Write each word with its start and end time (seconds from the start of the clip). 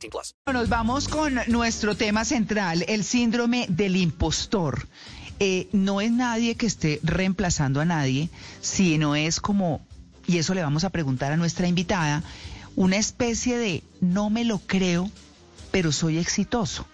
18 0.00 0.10
plus. 0.10 0.34
Nos 0.52 0.68
vamos 0.68 1.08
con 1.08 1.38
nuestro 1.48 1.94
tema 1.94 2.24
central, 2.24 2.84
el 2.88 3.04
síndrome 3.04 3.66
del 3.68 3.96
impostor. 3.96 4.88
Eh, 5.38 5.68
no 5.72 6.00
es 6.00 6.10
nadie 6.12 6.54
que 6.54 6.66
esté 6.66 7.00
reemplazando 7.02 7.80
a 7.80 7.84
nadie, 7.84 8.28
sino 8.60 9.14
es 9.14 9.40
como, 9.40 9.80
y 10.26 10.38
eso 10.38 10.54
le 10.54 10.62
vamos 10.62 10.84
a 10.84 10.90
preguntar 10.90 11.32
a 11.32 11.36
nuestra 11.36 11.66
invitada, 11.66 12.22
una 12.76 12.96
especie 12.96 13.56
de 13.58 13.82
no 14.00 14.30
me 14.30 14.44
lo 14.44 14.58
creo, 14.58 15.10
pero 15.70 15.92
soy 15.92 16.18
exitoso. 16.18 16.86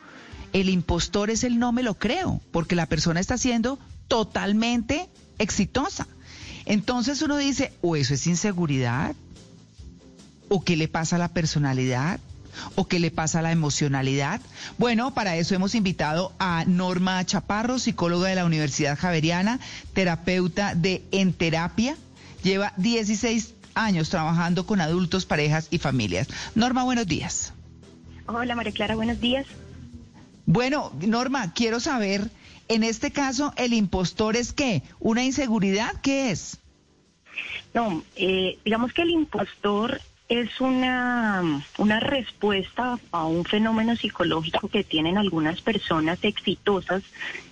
El 0.53 0.69
impostor 0.69 1.31
es 1.31 1.45
el 1.45 1.59
no 1.59 1.73
me 1.73 1.83
lo 1.83 1.95
creo, 1.95 2.41
porque 2.53 2.77
la 2.77 2.87
persona 2.87 3.21
está 3.21 3.37
siendo 3.37 3.79
totalmente 4.09 5.09
exitosa. 5.39 6.07
Entonces 6.65 7.21
uno 7.23 7.37
dice, 7.37 7.73
o 7.83 7.97
eso 7.97 8.15
es 8.15 8.27
inseguridad, 8.27 9.15
o 10.49 10.65
qué 10.65 10.77
le 10.77 10.89
pasa 10.89 11.17
a 11.17 11.19
la 11.19 11.29
personalidad, 11.29 12.21
o 12.75 12.87
qué 12.87 12.99
le 12.99 13.11
pasa 13.11 13.41
a 13.41 13.43
la 13.43 13.53
emocionalidad. 13.53 14.41
Bueno, 14.79 15.15
para 15.15 15.37
eso 15.37 15.55
hemos 15.55 15.75
invitado 15.75 16.33
a 16.39 16.65
Norma 16.67 17.25
Chaparro, 17.25 17.79
psicóloga 17.79 18.29
de 18.29 18.35
la 18.35 18.45
Universidad 18.45 18.99
Javeriana, 18.99 19.61
terapeuta 19.93 20.75
de 20.75 21.05
En 21.11 21.33
Terapia. 21.33 21.97
Lleva 22.43 22.73
16 22.77 23.55
años 23.75 24.11
trabajando 24.11 24.67
con 24.67 24.81
adultos, 24.81 25.27
parejas 25.27 25.69
y 25.71 25.79
familias. 25.79 26.29
Norma, 26.55 26.85
buenos 26.85 27.07
días. 27.07 27.53
Hola 28.27 28.57
María 28.57 28.73
Clara, 28.73 28.97
buenos 28.97 29.21
días. 29.21 29.47
Bueno, 30.47 30.93
Norma, 31.01 31.53
quiero 31.53 31.81
saber, 31.81 32.31
en 32.69 32.83
este 32.85 33.11
caso, 33.11 33.53
¿el 33.57 33.73
impostor 33.73 34.37
es 34.37 34.53
qué? 34.53 34.83
¿Una 35.01 35.25
inseguridad? 35.25 35.93
¿Qué 36.03 36.31
es? 36.31 36.59
No, 37.75 38.03
eh, 38.17 38.59
digamos 38.65 38.93
que 38.93 39.03
el 39.03 39.11
impostor 39.11 40.01
es 40.29 40.61
una, 40.61 41.63
una 41.79 42.01
respuesta 42.01 42.99
a 43.13 43.27
un 43.27 43.45
fenómeno 43.45 43.95
psicológico 43.95 44.69
que 44.69 44.83
tienen 44.83 45.19
algunas 45.19 45.61
personas 45.61 46.19
exitosas 46.23 47.05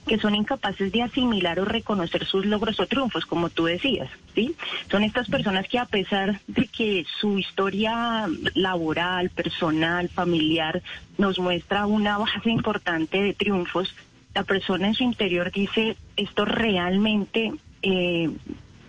que 0.08 0.18
son 0.18 0.34
incapaces 0.34 0.90
de 0.90 1.02
asimilar 1.02 1.60
o 1.60 1.64
reconocer 1.64 2.26
sus 2.26 2.44
logros 2.44 2.80
o 2.80 2.86
triunfos, 2.86 3.26
como 3.26 3.48
tú 3.48 3.64
decías, 3.64 4.10
¿sí? 4.34 4.54
Son 4.90 5.04
estas 5.04 5.28
personas 5.28 5.68
que 5.68 5.78
a 5.78 5.86
pesar 5.86 6.40
de 6.46 6.66
que 6.66 7.06
su 7.20 7.38
historia 7.38 8.28
laboral, 8.54 9.30
personal, 9.30 10.08
familiar 10.08 10.82
nos 11.16 11.38
muestra 11.38 11.86
una 11.86 12.18
base 12.18 12.50
importante 12.50 13.22
de 13.22 13.34
triunfos, 13.34 13.94
la 14.34 14.42
persona 14.42 14.88
en 14.88 14.94
su 14.94 15.04
interior 15.04 15.52
dice, 15.52 15.96
esto 16.16 16.44
realmente 16.44 17.52
eh, 17.82 18.30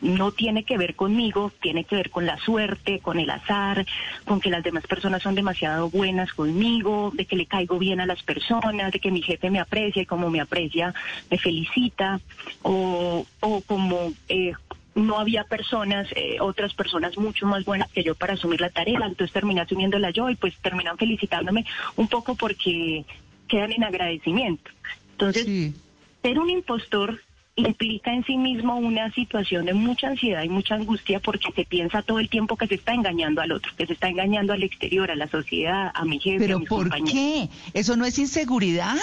no 0.01 0.31
tiene 0.31 0.63
que 0.63 0.77
ver 0.77 0.95
conmigo, 0.95 1.51
tiene 1.61 1.83
que 1.85 1.95
ver 1.95 2.09
con 2.09 2.25
la 2.25 2.37
suerte, 2.37 2.99
con 2.99 3.19
el 3.19 3.29
azar, 3.29 3.85
con 4.25 4.39
que 4.39 4.49
las 4.49 4.63
demás 4.63 4.85
personas 4.87 5.23
son 5.23 5.35
demasiado 5.35 5.89
buenas 5.89 6.33
conmigo, 6.33 7.11
de 7.13 7.25
que 7.25 7.35
le 7.35 7.45
caigo 7.45 7.79
bien 7.79 7.99
a 7.99 8.05
las 8.05 8.21
personas, 8.23 8.91
de 8.91 8.99
que 8.99 9.11
mi 9.11 9.21
jefe 9.21 9.49
me 9.49 9.59
aprecia 9.59 10.01
y 10.01 10.05
como 10.05 10.29
me 10.29 10.41
aprecia 10.41 10.93
me 11.29 11.37
felicita, 11.37 12.19
o, 12.61 13.25
o 13.39 13.61
como 13.61 14.13
eh, 14.29 14.53
no 14.95 15.19
había 15.19 15.43
personas, 15.43 16.07
eh, 16.15 16.37
otras 16.39 16.73
personas 16.73 17.17
mucho 17.17 17.45
más 17.45 17.65
buenas 17.65 17.89
que 17.91 18.03
yo 18.03 18.15
para 18.15 18.33
asumir 18.33 18.61
la 18.61 18.69
tarea, 18.69 18.99
entonces 18.99 19.31
terminé 19.31 19.61
asumiéndola 19.61 20.09
yo 20.11 20.29
y 20.29 20.35
pues 20.35 20.55
terminan 20.61 20.97
felicitándome 20.97 21.65
un 21.97 22.07
poco 22.07 22.35
porque 22.35 23.05
quedan 23.47 23.73
en 23.73 23.83
agradecimiento. 23.83 24.71
Entonces, 25.11 25.45
Sí. 25.45 25.73
ser 26.21 26.39
un 26.39 26.49
impostor 26.49 27.21
implica 27.57 28.13
en 28.13 28.23
sí 28.25 28.37
mismo 28.37 28.75
una 28.77 29.11
situación 29.13 29.65
de 29.65 29.73
mucha 29.73 30.07
ansiedad 30.09 30.43
y 30.43 30.49
mucha 30.49 30.75
angustia 30.75 31.19
porque 31.21 31.51
se 31.55 31.63
piensa 31.65 32.01
todo 32.01 32.19
el 32.19 32.27
tiempo 32.29 32.57
que 32.57 32.67
se 32.67 32.75
está 32.75 32.93
engañando 32.93 33.41
al 33.41 33.51
otro, 33.53 33.71
que 33.77 33.87
se 33.87 33.93
está 33.93 34.09
engañando 34.09 34.51
al 34.53 34.63
exterior, 34.63 35.09
a 35.09 35.15
la 35.15 35.27
sociedad, 35.27 35.91
a 35.93 36.03
mi 36.03 36.19
jefe, 36.19 36.35
a 36.35 36.39
¿Pero 36.47 36.59
mis 36.59 36.67
por 36.67 36.83
compañeros. 36.89 37.13
qué? 37.13 37.49
¿Eso 37.79 37.95
no 37.95 38.05
es 38.05 38.19
inseguridad? 38.19 38.95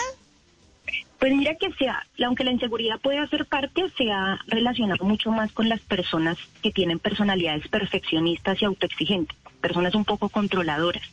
Pues 1.18 1.34
mira 1.34 1.54
que 1.54 1.72
sea, 1.74 2.04
aunque 2.26 2.44
la 2.44 2.50
inseguridad 2.52 2.98
puede 3.00 3.18
hacer 3.18 3.46
parte, 3.46 3.84
se 3.96 4.10
ha 4.10 4.38
relacionado 4.48 5.04
mucho 5.04 5.30
más 5.30 5.52
con 5.52 5.68
las 5.68 5.80
personas 5.80 6.36
que 6.62 6.72
tienen 6.72 6.98
personalidades 6.98 7.68
perfeccionistas 7.68 8.60
y 8.60 8.64
autoexigentes, 8.66 9.36
personas 9.60 9.94
un 9.94 10.04
poco 10.04 10.28
controladoras, 10.28 11.04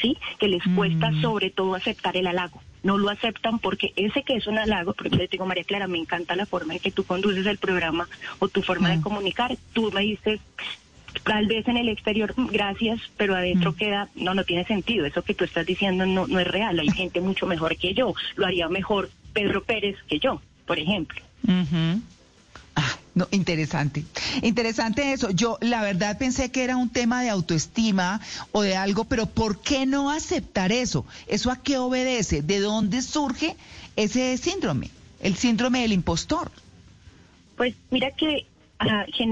¿sí? 0.00 0.16
Que 0.38 0.48
les 0.48 0.62
cuesta 0.76 1.10
Mm. 1.10 1.22
sobre 1.22 1.50
todo 1.50 1.74
aceptar 1.74 2.16
el 2.16 2.26
halago. 2.26 2.60
No 2.84 2.96
lo 2.98 3.08
aceptan 3.10 3.58
porque 3.58 3.92
ese 3.96 4.22
que 4.22 4.36
es 4.36 4.46
un 4.46 4.58
halago, 4.58 4.92
porque 4.92 5.16
les 5.16 5.28
digo, 5.30 5.44
María 5.46 5.64
Clara, 5.64 5.88
me 5.88 5.98
encanta 5.98 6.36
la 6.36 6.46
forma 6.46 6.74
en 6.74 6.78
que 6.80 6.92
tú 6.92 7.02
conduces 7.04 7.44
el 7.46 7.58
programa 7.58 8.08
o 8.38 8.46
tu 8.48 8.62
forma 8.62 8.88
Mm. 8.90 8.96
de 8.96 9.02
comunicar. 9.02 9.56
Tú 9.72 9.90
me 9.92 10.02
dices, 10.02 10.40
tal 11.24 11.46
vez 11.46 11.66
en 11.66 11.76
el 11.78 11.88
exterior, 11.88 12.34
gracias, 12.36 13.00
pero 13.16 13.34
adentro 13.34 13.72
Mm. 13.72 13.74
queda, 13.76 14.08
no, 14.14 14.34
no 14.34 14.44
tiene 14.44 14.64
sentido. 14.64 15.06
Eso 15.06 15.22
que 15.22 15.34
tú 15.34 15.44
estás 15.44 15.64
diciendo 15.66 16.06
no, 16.06 16.26
no 16.26 16.38
es 16.38 16.46
real. 16.46 16.78
Hay 16.78 16.90
gente 16.90 17.20
mucho 17.20 17.46
mejor 17.46 17.76
que 17.76 17.94
yo. 17.94 18.14
Lo 18.36 18.46
haría 18.46 18.68
mejor 18.68 19.10
Pedro 19.32 19.64
Pérez 19.64 19.96
que 20.08 20.18
yo, 20.20 20.40
por 20.66 20.78
ejemplo. 20.78 21.20
Ah, 22.76 22.98
no, 23.14 23.28
interesante. 23.30 24.04
Interesante 24.42 25.12
eso. 25.12 25.30
Yo 25.30 25.58
la 25.60 25.82
verdad 25.82 26.18
pensé 26.18 26.50
que 26.50 26.64
era 26.64 26.76
un 26.76 26.90
tema 26.90 27.22
de 27.22 27.30
autoestima 27.30 28.20
o 28.52 28.62
de 28.62 28.76
algo, 28.76 29.04
pero 29.04 29.26
¿por 29.26 29.60
qué 29.60 29.86
no 29.86 30.10
aceptar 30.10 30.72
eso? 30.72 31.06
¿Eso 31.28 31.50
a 31.50 31.62
qué 31.62 31.78
obedece? 31.78 32.42
¿De 32.42 32.58
dónde 32.58 33.02
surge 33.02 33.56
ese 33.96 34.36
síndrome? 34.38 34.90
El 35.20 35.36
síndrome 35.36 35.82
del 35.82 35.92
impostor. 35.92 36.50
Pues 37.56 37.74
mira 37.90 38.10
que 38.10 38.46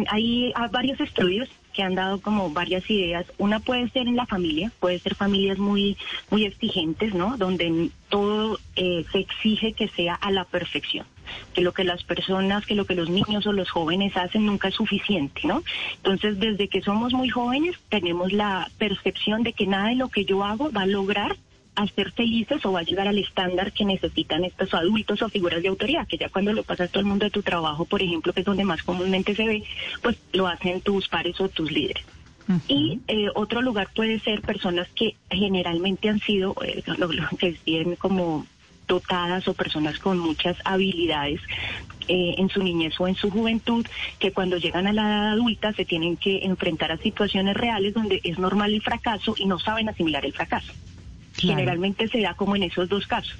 hay 0.09 0.53
varios 0.70 1.00
estudios 1.00 1.48
que 1.72 1.82
han 1.82 1.94
dado 1.94 2.20
como 2.20 2.50
varias 2.50 2.88
ideas. 2.91 3.26
Una 3.38 3.60
puede 3.60 3.88
ser 3.91 4.06
en 4.06 4.16
la 4.16 4.26
familia, 4.26 4.70
puede 4.78 4.98
ser 4.98 5.14
familias 5.14 5.59
muy 5.59 5.97
muy 6.30 6.44
exigentes, 6.44 7.14
¿no? 7.14 7.36
Donde 7.36 7.91
todo 8.09 8.59
eh, 8.76 9.04
se 9.10 9.19
exige 9.19 9.72
que 9.72 9.88
sea 9.88 10.14
a 10.14 10.30
la 10.30 10.44
perfección. 10.44 11.06
Que 11.54 11.62
lo 11.62 11.72
que 11.72 11.84
las 11.84 12.03
personas, 12.04 12.66
que 12.66 12.75
lo 12.75 12.84
que 12.84 12.94
los 12.94 13.10
niños 13.10 13.47
o 13.47 13.53
los 13.53 13.70
jóvenes 13.70 14.16
hacen 14.16 14.47
nunca 14.47 14.69
es 14.69 14.75
suficiente, 14.75 15.43
¿no? 15.44 15.62
Entonces, 15.97 16.38
desde 16.38 16.69
que 16.69 16.82
somos 16.82 17.12
muy 17.12 17.28
jóvenes, 17.28 17.76
tenemos 17.88 18.32
la 18.32 18.70
percepción 18.78 19.42
de 19.42 19.53
que 19.53 19.66
nada 19.66 19.88
de 19.88 19.97
lo 19.97 20.09
que 20.09 20.25
yo 20.25 20.44
hago 20.44 20.71
va 20.71 20.82
a 20.82 20.87
lograr 20.87 21.37
hacer 21.75 22.12
felices 22.12 22.65
o 22.65 22.72
va 22.72 22.81
a 22.81 22.84
llegar 22.84 23.09
al 23.09 23.19
estándar 23.19 23.72
que 23.72 23.84
necesitan 23.84 24.44
estos 24.44 24.75
adultos 24.75 25.22
o 25.22 25.28
figuras 25.28 25.62
de 25.62 25.69
autoridad, 25.69 26.06
que 26.06 26.19
ya 26.19 26.28
cuando 26.28 26.53
lo 26.53 26.62
pasas 26.62 26.91
todo 26.91 27.00
el 27.00 27.06
mundo 27.06 27.25
de 27.25 27.31
tu 27.31 27.42
trabajo, 27.42 27.84
por 27.84 28.03
ejemplo, 28.03 28.32
que 28.32 28.41
es 28.41 28.47
donde 28.47 28.65
más 28.65 28.82
comúnmente 28.82 29.34
se 29.34 29.47
ve, 29.47 29.65
pues 30.03 30.19
lo 30.32 30.47
hacen 30.47 30.81
tus 30.81 31.09
pares 31.09 31.41
o 31.41 31.48
tus 31.48 31.71
líderes. 31.71 32.04
Y 32.69 33.00
eh, 33.06 33.28
otro 33.34 33.62
lugar 33.62 33.88
puede 33.94 34.19
ser 34.19 34.42
personas 34.42 34.88
que 34.94 35.16
generalmente 35.31 36.09
han 36.09 36.19
sido, 36.21 36.54
eh, 36.62 36.82
lo, 36.98 37.10
lo 37.10 37.28
que 37.38 37.53
tienen 37.53 37.97
como 37.97 38.47
dotadas 38.87 39.47
o 39.48 39.54
personas 39.54 39.98
con 39.98 40.19
muchas 40.19 40.56
habilidades 40.65 41.41
eh, 42.09 42.34
en 42.38 42.48
su 42.48 42.62
niñez 42.62 42.94
o 42.98 43.06
en 43.06 43.15
su 43.15 43.31
juventud, 43.31 43.87
que 44.19 44.32
cuando 44.32 44.56
llegan 44.56 44.87
a 44.87 44.93
la 44.93 45.03
edad 45.03 45.32
adulta 45.32 45.72
se 45.72 45.84
tienen 45.84 46.16
que 46.16 46.44
enfrentar 46.44 46.92
a 46.92 46.97
situaciones 46.97 47.56
reales 47.56 47.94
donde 47.94 48.21
es 48.25 48.38
normal 48.38 48.75
el 48.75 48.82
fracaso 48.82 49.34
y 49.38 49.47
no 49.47 49.59
saben 49.59 49.88
asimilar 49.88 50.25
el 50.25 50.32
fracaso. 50.32 50.72
Claro. 51.37 51.59
Generalmente 51.59 52.09
se 52.09 52.21
da 52.21 52.34
como 52.34 52.56
en 52.56 52.65
esos 52.65 52.89
dos 52.89 53.07
casos. 53.07 53.36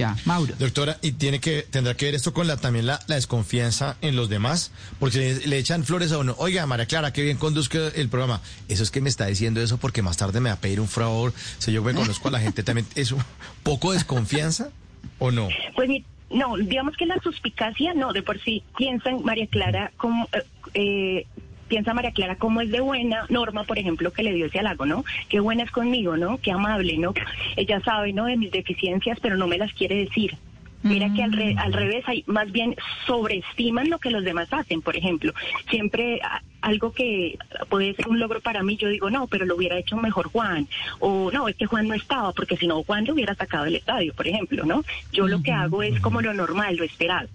Ya, 0.00 0.16
Mauro. 0.24 0.54
Doctora, 0.58 0.96
¿y 1.02 1.12
tiene 1.12 1.40
que 1.40 1.62
tendrá 1.62 1.94
que 1.94 2.06
ver 2.06 2.14
esto 2.14 2.32
con 2.32 2.46
la 2.46 2.56
también 2.56 2.86
la, 2.86 3.00
la 3.06 3.16
desconfianza 3.16 3.96
en 4.00 4.16
los 4.16 4.28
demás? 4.30 4.72
Porque 4.98 5.18
le, 5.18 5.46
le 5.46 5.58
echan 5.58 5.84
flores 5.84 6.10
a 6.12 6.18
uno. 6.18 6.34
Oiga, 6.38 6.64
María 6.66 6.86
Clara, 6.86 7.12
qué 7.12 7.22
bien 7.22 7.36
conduzca 7.36 7.78
el 7.94 8.08
programa. 8.08 8.40
Eso 8.68 8.82
es 8.82 8.90
que 8.90 9.00
me 9.02 9.10
está 9.10 9.26
diciendo 9.26 9.60
eso 9.60 9.76
porque 9.76 10.00
más 10.00 10.16
tarde 10.16 10.40
me 10.40 10.48
va 10.48 10.54
a 10.54 10.60
pedir 10.60 10.80
un 10.80 10.88
favor. 10.88 11.34
Si 11.58 11.70
yo 11.70 11.82
me 11.82 11.92
conozco 11.92 12.28
a 12.28 12.30
la 12.30 12.40
gente 12.40 12.62
también, 12.62 12.86
¿es 12.94 13.12
un 13.12 13.22
poco 13.62 13.92
desconfianza 13.92 14.70
o 15.18 15.30
no? 15.30 15.48
Pues 15.76 15.90
no, 16.30 16.56
digamos 16.56 16.96
que 16.96 17.04
la 17.06 17.20
suspicacia, 17.20 17.92
no, 17.92 18.12
de 18.12 18.22
por 18.22 18.40
sí 18.42 18.62
piensan 18.78 19.22
María 19.22 19.46
Clara 19.48 19.92
como... 19.98 20.28
eh, 20.32 20.44
eh, 20.74 21.26
piensa 21.70 21.94
María 21.94 22.10
Clara 22.12 22.36
cómo 22.36 22.60
es 22.60 22.70
de 22.70 22.80
buena 22.80 23.24
Norma, 23.30 23.64
por 23.64 23.78
ejemplo, 23.78 24.12
que 24.12 24.22
le 24.22 24.34
dio 24.34 24.46
ese 24.46 24.58
halago, 24.58 24.84
¿no? 24.84 25.04
Qué 25.30 25.40
buena 25.40 25.62
es 25.62 25.70
conmigo, 25.70 26.18
¿no? 26.18 26.36
Qué 26.38 26.50
amable, 26.52 26.98
¿no? 26.98 27.14
Ella 27.56 27.80
sabe, 27.82 28.12
¿no? 28.12 28.26
De 28.26 28.36
mis 28.36 28.50
deficiencias, 28.50 29.18
pero 29.22 29.36
no 29.38 29.46
me 29.46 29.56
las 29.56 29.72
quiere 29.72 29.94
decir. 30.04 30.36
Mira 30.82 31.12
que 31.14 31.22
al, 31.22 31.32
re- 31.32 31.54
al 31.58 31.74
revés, 31.74 32.04
hay, 32.08 32.24
más 32.26 32.50
bien 32.52 32.74
sobreestiman 33.06 33.90
lo 33.90 33.98
que 33.98 34.10
los 34.10 34.24
demás 34.24 34.48
hacen. 34.50 34.80
Por 34.80 34.96
ejemplo, 34.96 35.32
siempre 35.68 36.20
a- 36.22 36.42
algo 36.62 36.92
que 36.92 37.36
puede 37.68 37.94
ser 37.94 38.08
un 38.08 38.18
logro 38.18 38.40
para 38.40 38.62
mí, 38.62 38.76
yo 38.78 38.88
digo, 38.88 39.10
no, 39.10 39.26
pero 39.26 39.44
lo 39.44 39.56
hubiera 39.56 39.78
hecho 39.78 39.96
mejor 39.98 40.28
Juan. 40.28 40.66
O 40.98 41.30
no, 41.30 41.48
es 41.48 41.56
que 41.56 41.66
Juan 41.66 41.86
no 41.86 41.94
estaba, 41.94 42.32
porque 42.32 42.56
si 42.56 42.66
no, 42.66 42.82
Juan 42.82 43.04
lo 43.04 43.12
hubiera 43.12 43.34
sacado 43.34 43.64
del 43.66 43.76
estadio, 43.76 44.14
por 44.14 44.26
ejemplo, 44.26 44.64
¿no? 44.64 44.82
Yo 45.12 45.28
lo 45.28 45.42
que 45.42 45.52
hago 45.52 45.82
es 45.82 46.00
como 46.00 46.22
lo 46.22 46.32
normal, 46.32 46.76
lo 46.76 46.84
esperado. 46.84 47.28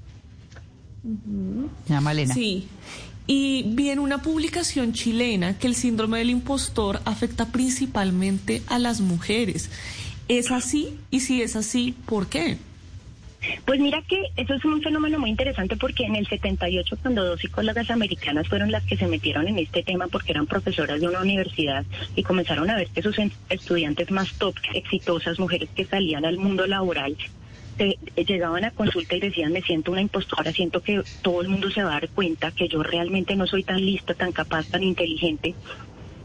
Ya, 1.88 2.02
Malena. 2.02 2.34
Sí. 2.34 2.68
Y 3.28 3.64
vi 3.68 3.90
en 3.90 4.00
una 4.00 4.22
publicación 4.22 4.94
chilena 4.94 5.58
que 5.58 5.68
el 5.68 5.76
síndrome 5.76 6.20
del 6.20 6.30
impostor 6.30 7.02
afecta 7.06 7.52
principalmente 7.52 8.62
a 8.68 8.78
las 8.78 9.02
mujeres. 9.02 9.72
¿Es 10.28 10.52
así? 10.52 10.98
Y 11.12 11.22
si 11.22 11.42
es 11.42 11.56
así, 11.56 11.96
¿por 12.06 12.28
qué? 12.28 12.58
Pues 13.66 13.80
mira 13.80 14.02
que 14.08 14.22
eso 14.38 14.54
es 14.54 14.66
un 14.66 14.82
fenómeno 14.82 15.20
muy 15.20 15.30
interesante 15.30 15.76
porque 15.76 16.06
en 16.06 16.16
el 16.16 16.28
78 16.28 16.98
cuando 17.02 17.24
dos 17.24 17.40
psicólogas 17.40 17.90
americanas 17.90 18.48
fueron 18.48 18.72
las 18.72 18.84
que 18.86 18.98
se 18.98 19.08
metieron 19.08 19.48
en 19.48 19.60
este 19.60 19.84
tema 19.84 20.08
porque 20.08 20.32
eran 20.32 20.48
profesoras 20.48 21.00
de 21.00 21.08
una 21.08 21.22
universidad 21.22 21.86
y 22.16 22.24
comenzaron 22.24 22.70
a 22.70 22.76
ver 22.76 22.88
que 22.88 23.02
sus 23.02 23.18
estudiantes 23.50 24.12
más 24.12 24.34
top, 24.34 24.56
exitosas, 24.74 25.40
mujeres 25.40 25.70
que 25.76 25.86
salían 25.86 26.26
al 26.26 26.38
mundo 26.38 26.66
laboral, 26.66 27.16
se- 27.78 27.98
llegaban 28.24 28.64
a 28.66 28.72
consulta 28.72 29.16
y 29.16 29.20
decían 29.20 29.52
me 29.54 29.62
siento 29.62 29.92
una 29.92 30.02
impostora, 30.02 30.52
siento 30.52 30.82
que 30.82 31.04
todo 31.22 31.42
el 31.42 31.50
mundo 31.50 31.70
se 31.72 31.84
va 31.84 31.90
a 31.92 32.00
dar 32.02 32.10
cuenta 32.10 32.52
que 32.52 32.68
yo 32.68 32.84
realmente 32.84 33.36
no 33.36 33.48
soy 33.48 33.64
tan 33.64 33.84
lista, 33.86 34.14
tan 34.14 34.32
capaz, 34.32 34.66
tan 34.68 34.84
inteligente 34.84 35.56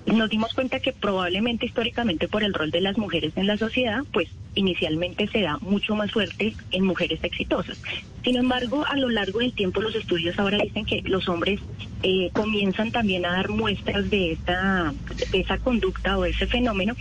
nos 0.06 0.31
dimos 0.31 0.55
cuenta 0.55 0.81
que 0.81 0.93
probablemente 0.93 1.67
históricamente 1.67 2.26
por 2.26 2.43
el 2.43 2.55
rol 2.55 2.70
de 2.70 2.81
las 2.81 2.97
mujeres 2.97 3.32
en 3.37 3.47
la 3.47 3.58
sociedad, 3.58 4.00
pues 4.12 4.29
inicialmente 4.55 5.29
se 5.29 5.43
da 5.43 5.58
mucho 5.61 5.94
más 5.94 6.11
fuerte 6.11 6.56
en 6.73 6.85
mujeres 6.85 7.20
exitosas. 7.23 7.79
Sin 8.25 8.37
embargo, 8.37 8.85
a 8.88 8.97
lo 8.97 9.08
largo 9.08 9.38
del 9.41 9.52
tiempo 9.52 9.81
los 9.81 9.94
estudios 9.94 10.38
ahora 10.38 10.58
dicen 10.58 10.85
que 10.85 11.02
los 11.05 11.29
hombres 11.29 11.61
eh, 12.02 12.31
comienzan 12.32 12.91
también 12.91 13.25
a 13.25 13.32
dar 13.32 13.50
muestras 13.50 14.11
de 14.11 14.32
esta, 14.32 14.93
de 15.31 15.41
esa 15.41 15.58
conducta 15.58 16.19
o 16.19 16.25
ese 16.25 16.47
fenómeno. 16.47 16.97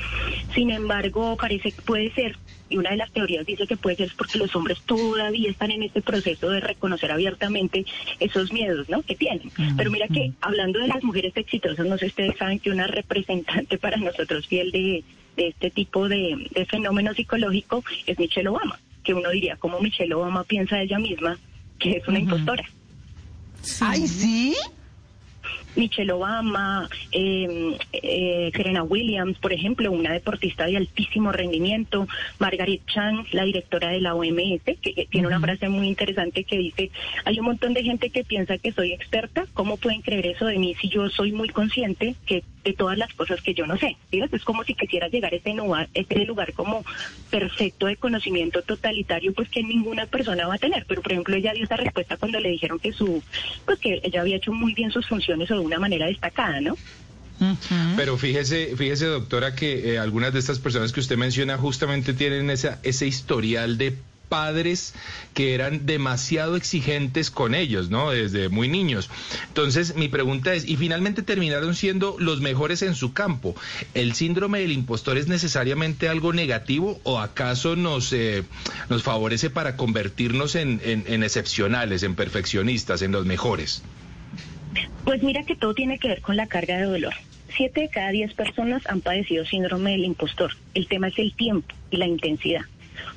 Sin 0.53 0.69
embargo, 0.69 1.35
parece 1.37 1.71
que 1.71 1.81
puede 1.81 2.11
ser 2.13 2.37
y 2.69 2.77
una 2.77 2.91
de 2.91 2.97
las 2.97 3.11
teorías 3.11 3.45
dice 3.45 3.67
que 3.67 3.77
puede 3.77 3.97
ser 3.97 4.11
porque 4.17 4.37
los 4.37 4.55
hombres 4.55 4.81
todavía 4.85 5.49
están 5.49 5.71
en 5.71 5.83
este 5.83 6.01
proceso 6.01 6.49
de 6.49 6.59
reconocer 6.59 7.11
abiertamente 7.11 7.85
esos 8.19 8.51
miedos, 8.53 8.89
¿no? 8.89 9.01
Que 9.01 9.15
tienen. 9.15 9.51
Pero 9.75 9.91
mira 9.91 10.07
que 10.07 10.33
hablando 10.41 10.79
de 10.79 10.87
las 10.87 11.03
mujeres 11.03 11.35
exitosas, 11.35 11.85
no 11.85 11.97
sé 11.97 12.05
si 12.05 12.09
ustedes 12.09 12.37
saben 12.37 12.59
que 12.59 12.71
una 12.71 12.87
representante 12.87 13.77
para 13.77 13.97
nosotros 13.97 14.47
fiel 14.47 14.71
de, 14.71 15.03
de 15.35 15.47
este 15.47 15.71
tipo 15.71 16.07
de, 16.07 16.47
de 16.51 16.65
fenómeno 16.65 17.13
psicológico 17.13 17.83
es 18.05 18.19
Michelle 18.19 18.49
Obama, 18.49 18.79
que 19.03 19.13
uno 19.13 19.29
diría 19.29 19.55
como 19.55 19.79
Michelle 19.79 20.13
Obama 20.13 20.43
piensa 20.43 20.77
de 20.77 20.83
ella 20.83 20.99
misma 20.99 21.37
que 21.79 21.97
es 21.97 22.07
una 22.07 22.19
impostora. 22.19 22.65
Ay, 23.81 24.07
¿sí? 24.07 24.55
Michelle 25.79 26.11
Obama, 26.11 26.89
eh, 27.11 27.77
eh, 27.93 28.51
Serena 28.53 28.83
Williams, 28.83 29.37
por 29.39 29.53
ejemplo, 29.53 29.91
una 29.91 30.11
deportista 30.11 30.65
de 30.65 30.77
altísimo 30.77 31.31
rendimiento, 31.31 32.07
Margaret 32.37 32.81
Chan, 32.85 33.25
la 33.31 33.45
directora 33.45 33.89
de 33.89 34.01
la 34.01 34.13
OMS, 34.13 34.63
que, 34.63 34.93
que 34.93 35.07
tiene 35.09 35.27
una 35.27 35.39
frase 35.39 35.69
muy 35.69 35.87
interesante 35.87 36.43
que 36.43 36.57
dice, 36.57 36.91
hay 37.25 37.39
un 37.39 37.45
montón 37.45 37.73
de 37.73 37.83
gente 37.83 38.09
que 38.09 38.23
piensa 38.23 38.57
que 38.57 38.73
soy 38.73 38.91
experta, 38.91 39.45
¿cómo 39.53 39.77
pueden 39.77 40.01
creer 40.01 40.27
eso 40.27 40.45
de 40.45 40.59
mí 40.59 40.75
si 40.81 40.89
yo 40.89 41.09
soy 41.09 41.31
muy 41.31 41.49
consciente 41.49 42.15
que 42.25 42.43
de 42.69 42.73
todas 42.73 42.97
las 42.97 43.13
cosas 43.13 43.41
que 43.41 43.53
yo 43.53 43.65
no 43.65 43.77
sé? 43.77 43.97
¿sí? 44.11 44.21
Es 44.31 44.43
como 44.43 44.63
si 44.63 44.73
quisiera 44.73 45.07
llegar 45.07 45.33
a 45.33 45.37
ese 45.37 45.53
lugar, 45.53 45.89
ese 45.93 46.25
lugar 46.25 46.53
como 46.53 46.83
perfecto 47.29 47.87
de 47.87 47.95
conocimiento 47.95 48.61
totalitario, 48.61 49.33
pues 49.33 49.49
que 49.49 49.63
ninguna 49.63 50.05
persona 50.05 50.47
va 50.47 50.55
a 50.55 50.57
tener. 50.57 50.85
Pero, 50.87 51.01
por 51.01 51.11
ejemplo, 51.11 51.35
ella 51.35 51.53
dio 51.53 51.63
esa 51.63 51.77
respuesta 51.77 52.17
cuando 52.17 52.39
le 52.39 52.49
dijeron 52.49 52.79
que 52.79 52.91
su, 52.93 53.23
pues 53.65 53.79
que 53.79 53.99
ella 54.03 54.21
había 54.21 54.37
hecho 54.37 54.53
muy 54.53 54.73
bien 54.73 54.91
sus 54.91 55.07
funciones 55.07 55.49
o 55.51 55.55
de 55.55 55.61
una 55.61 55.79
manera 55.79 56.07
destacada, 56.07 56.61
¿no? 56.61 56.75
Pero 57.95 58.17
fíjese, 58.17 58.75
fíjese 58.75 59.05
doctora 59.05 59.55
que 59.55 59.93
eh, 59.93 59.99
algunas 59.99 60.33
de 60.33 60.39
estas 60.39 60.59
personas 60.59 60.91
que 60.91 60.99
usted 60.99 61.17
menciona 61.17 61.57
justamente 61.57 62.13
tienen 62.13 62.49
esa, 62.49 62.79
ese 62.83 63.07
historial 63.07 63.77
de 63.77 63.97
padres 64.29 64.93
que 65.33 65.53
eran 65.53 65.85
demasiado 65.85 66.55
exigentes 66.55 67.31
con 67.31 67.55
ellos, 67.55 67.89
¿no? 67.89 68.11
Desde 68.11 68.47
muy 68.49 68.69
niños. 68.69 69.09
Entonces, 69.47 69.95
mi 69.95 70.07
pregunta 70.07 70.53
es, 70.53 70.67
y 70.67 70.77
finalmente 70.77 71.23
terminaron 71.23 71.75
siendo 71.75 72.15
los 72.19 72.39
mejores 72.39 72.81
en 72.81 72.95
su 72.95 73.11
campo. 73.11 73.55
¿El 73.93 74.13
síndrome 74.13 74.59
del 74.59 74.71
impostor 74.71 75.17
es 75.17 75.27
necesariamente 75.27 76.07
algo 76.07 76.31
negativo 76.31 77.01
o 77.03 77.19
acaso 77.19 77.75
nos, 77.75 78.13
eh, 78.13 78.43
nos 78.89 79.03
favorece 79.03 79.49
para 79.49 79.75
convertirnos 79.75 80.55
en, 80.55 80.79
en, 80.85 81.03
en 81.07 81.23
excepcionales, 81.23 82.03
en 82.03 82.15
perfeccionistas, 82.15 83.01
en 83.01 83.11
los 83.11 83.25
mejores? 83.25 83.81
Pues 85.03 85.23
mira 85.23 85.43
que 85.43 85.55
todo 85.55 85.73
tiene 85.73 85.97
que 85.97 86.07
ver 86.07 86.21
con 86.21 86.37
la 86.37 86.47
carga 86.47 86.77
de 86.77 86.83
dolor. 86.83 87.13
Siete 87.55 87.81
de 87.81 87.89
cada 87.89 88.11
diez 88.11 88.33
personas 88.33 88.83
han 88.85 89.01
padecido 89.01 89.43
síndrome 89.43 89.91
del 89.91 90.05
impostor. 90.05 90.51
El 90.75 90.87
tema 90.87 91.07
es 91.07 91.17
el 91.17 91.33
tiempo 91.33 91.73
y 91.89 91.97
la 91.97 92.05
intensidad. 92.05 92.61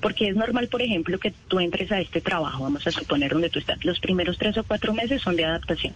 Porque 0.01 0.29
es 0.29 0.37
normal, 0.37 0.69
por 0.69 0.83
ejemplo, 0.83 1.19
que 1.19 1.33
tú 1.49 1.61
entres 1.61 1.91
a 1.93 2.01
este 2.01 2.21
trabajo, 2.21 2.65
vamos 2.65 2.87
a 2.87 2.91
suponer 2.91 3.33
donde 3.33 3.51
tú 3.51 3.59
estás, 3.59 3.85
los 3.85 4.01
primeros 4.01 4.39
tres 4.39 4.57
o 4.59 4.65
cuatro 4.65 4.93
meses 4.93 5.23
son 5.23 5.37
de 5.37 5.45
adaptación. 5.45 5.95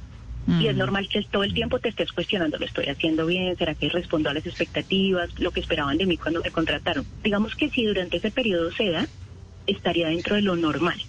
Y 0.60 0.68
es 0.68 0.76
normal 0.76 1.08
que 1.08 1.22
todo 1.22 1.42
el 1.42 1.52
tiempo 1.52 1.80
te 1.80 1.88
estés 1.88 2.12
cuestionando, 2.12 2.56
lo 2.56 2.66
estoy 2.66 2.86
haciendo 2.86 3.26
bien, 3.26 3.56
será 3.56 3.74
que 3.74 3.88
respondo 3.88 4.30
a 4.30 4.34
las 4.34 4.46
expectativas, 4.46 5.36
lo 5.40 5.50
que 5.50 5.58
esperaban 5.58 5.98
de 5.98 6.06
mí 6.06 6.16
cuando 6.16 6.40
me 6.40 6.52
contrataron. 6.52 7.04
Digamos 7.24 7.56
que 7.56 7.68
si 7.68 7.84
durante 7.84 8.18
ese 8.18 8.30
periodo 8.30 8.70
se 8.70 8.90
da, 8.90 9.08
estaría 9.66 10.08
dentro 10.08 10.36
de 10.36 10.42
lo 10.42 10.56
normal. 10.56 11.00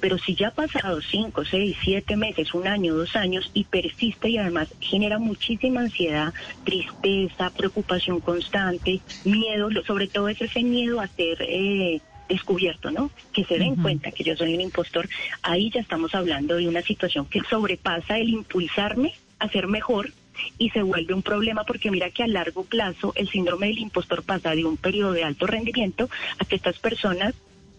Pero 0.00 0.18
si 0.18 0.34
ya 0.34 0.48
ha 0.48 0.50
pasado 0.50 1.00
cinco, 1.00 1.44
seis, 1.44 1.76
siete 1.82 2.16
meses, 2.16 2.52
un 2.52 2.66
año, 2.66 2.94
dos 2.94 3.16
años 3.16 3.50
y 3.54 3.64
persiste 3.64 4.28
y 4.28 4.38
además 4.38 4.68
genera 4.80 5.18
muchísima 5.18 5.80
ansiedad, 5.80 6.34
tristeza, 6.64 7.50
preocupación 7.50 8.20
constante, 8.20 9.00
miedo, 9.24 9.70
sobre 9.86 10.06
todo 10.08 10.28
es 10.28 10.40
ese 10.40 10.62
miedo 10.62 11.00
a 11.00 11.08
ser 11.08 11.38
eh, 11.40 12.00
descubierto, 12.28 12.90
¿no? 12.90 13.10
Que 13.32 13.44
se 13.44 13.58
den 13.58 13.76
cuenta 13.76 14.10
que 14.10 14.24
yo 14.24 14.36
soy 14.36 14.54
un 14.54 14.60
impostor. 14.60 15.08
Ahí 15.42 15.70
ya 15.70 15.80
estamos 15.80 16.14
hablando 16.14 16.56
de 16.56 16.68
una 16.68 16.82
situación 16.82 17.26
que 17.26 17.40
sobrepasa 17.48 18.18
el 18.18 18.30
impulsarme 18.30 19.14
a 19.38 19.48
ser 19.48 19.66
mejor 19.66 20.12
y 20.58 20.70
se 20.70 20.82
vuelve 20.82 21.14
un 21.14 21.22
problema 21.22 21.64
porque 21.64 21.90
mira 21.90 22.10
que 22.10 22.22
a 22.22 22.26
largo 22.26 22.64
plazo 22.64 23.12
el 23.16 23.28
síndrome 23.28 23.66
del 23.66 23.78
impostor 23.78 24.22
pasa 24.22 24.54
de 24.54 24.64
un 24.64 24.76
periodo 24.76 25.12
de 25.12 25.24
alto 25.24 25.46
rendimiento 25.46 26.08
a 26.38 26.44
que 26.44 26.56
estas 26.56 26.78
personas 26.78 27.34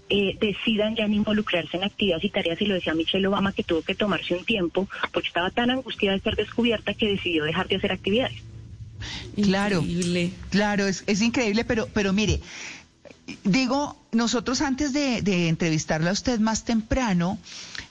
eh, 0.09 0.37
decidan 0.39 0.95
ya 0.95 1.07
no 1.07 1.15
involucrarse 1.15 1.77
en 1.77 1.85
actividades 1.85 2.25
y 2.25 2.29
tareas, 2.29 2.61
y 2.61 2.65
lo 2.65 2.75
decía 2.75 2.93
Michelle 2.93 3.25
Obama, 3.25 3.53
que 3.53 3.63
tuvo 3.63 3.81
que 3.81 3.95
tomarse 3.95 4.35
un 4.35 4.45
tiempo 4.45 4.87
porque 5.11 5.29
estaba 5.29 5.49
tan 5.49 5.71
angustiada 5.71 6.15
de 6.17 6.21
ser 6.21 6.35
descubierta 6.35 6.93
que 6.93 7.07
decidió 7.07 7.45
dejar 7.45 7.67
de 7.67 7.77
hacer 7.77 7.91
actividades. 7.91 8.37
Claro. 9.41 9.79
Increíble. 9.81 10.31
Claro, 10.49 10.87
es, 10.87 11.03
es 11.07 11.21
increíble, 11.21 11.65
pero, 11.65 11.87
pero 11.93 12.13
mire, 12.13 12.41
digo, 13.43 13.95
nosotros 14.11 14.61
antes 14.61 14.93
de, 14.93 15.21
de 15.21 15.47
entrevistarla 15.49 16.09
a 16.09 16.13
usted 16.13 16.39
más 16.39 16.63
temprano, 16.63 17.37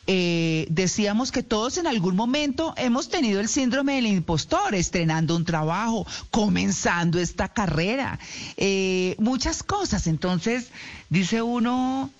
eh, 0.06 0.66
decíamos 0.68 1.30
que 1.30 1.42
todos 1.42 1.78
en 1.78 1.86
algún 1.86 2.16
momento 2.16 2.74
hemos 2.76 3.08
tenido 3.08 3.40
el 3.40 3.48
síndrome 3.48 3.94
del 3.94 4.06
impostor, 4.06 4.74
estrenando 4.74 5.36
un 5.36 5.44
trabajo, 5.44 6.06
comenzando 6.30 7.18
esta 7.18 7.48
carrera, 7.48 8.18
eh, 8.56 9.14
muchas 9.18 9.62
cosas. 9.62 10.06
Entonces, 10.06 10.68
dice 11.08 11.40
uno, 11.42 12.10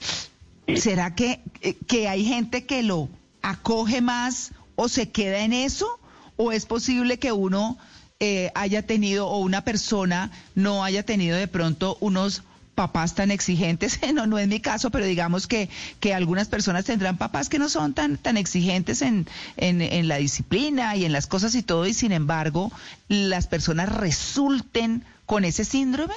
¿será 0.76 1.14
que, 1.14 1.40
que 1.86 2.08
hay 2.08 2.24
gente 2.24 2.64
que 2.64 2.82
lo 2.82 3.08
acoge 3.42 4.00
más 4.00 4.52
o 4.76 4.88
se 4.88 5.10
queda 5.10 5.40
en 5.40 5.52
eso? 5.52 5.98
¿O 6.36 6.52
es 6.52 6.66
posible 6.66 7.18
que 7.18 7.32
uno 7.32 7.78
eh, 8.20 8.52
haya 8.54 8.86
tenido 8.86 9.26
o 9.26 9.38
una 9.40 9.64
persona 9.64 10.30
no 10.54 10.84
haya 10.84 11.02
tenido 11.02 11.36
de 11.36 11.48
pronto 11.48 11.98
unos 12.00 12.44
papás 12.74 13.14
tan 13.14 13.30
exigentes, 13.30 14.00
no, 14.14 14.26
no 14.26 14.38
es 14.38 14.48
mi 14.48 14.60
caso, 14.60 14.90
pero 14.90 15.04
digamos 15.04 15.46
que, 15.46 15.68
que 16.00 16.14
algunas 16.14 16.48
personas 16.48 16.84
tendrán 16.84 17.18
papás 17.18 17.48
que 17.48 17.58
no 17.58 17.68
son 17.68 17.92
tan, 17.94 18.16
tan 18.16 18.36
exigentes 18.36 19.02
en, 19.02 19.26
en, 19.56 19.82
en 19.82 20.08
la 20.08 20.16
disciplina 20.16 20.96
y 20.96 21.04
en 21.04 21.12
las 21.12 21.26
cosas 21.26 21.54
y 21.54 21.62
todo, 21.62 21.86
y 21.86 21.94
sin 21.94 22.12
embargo 22.12 22.72
las 23.08 23.46
personas 23.46 23.94
resulten 23.94 25.04
con 25.26 25.44
ese 25.44 25.64
síndrome. 25.64 26.14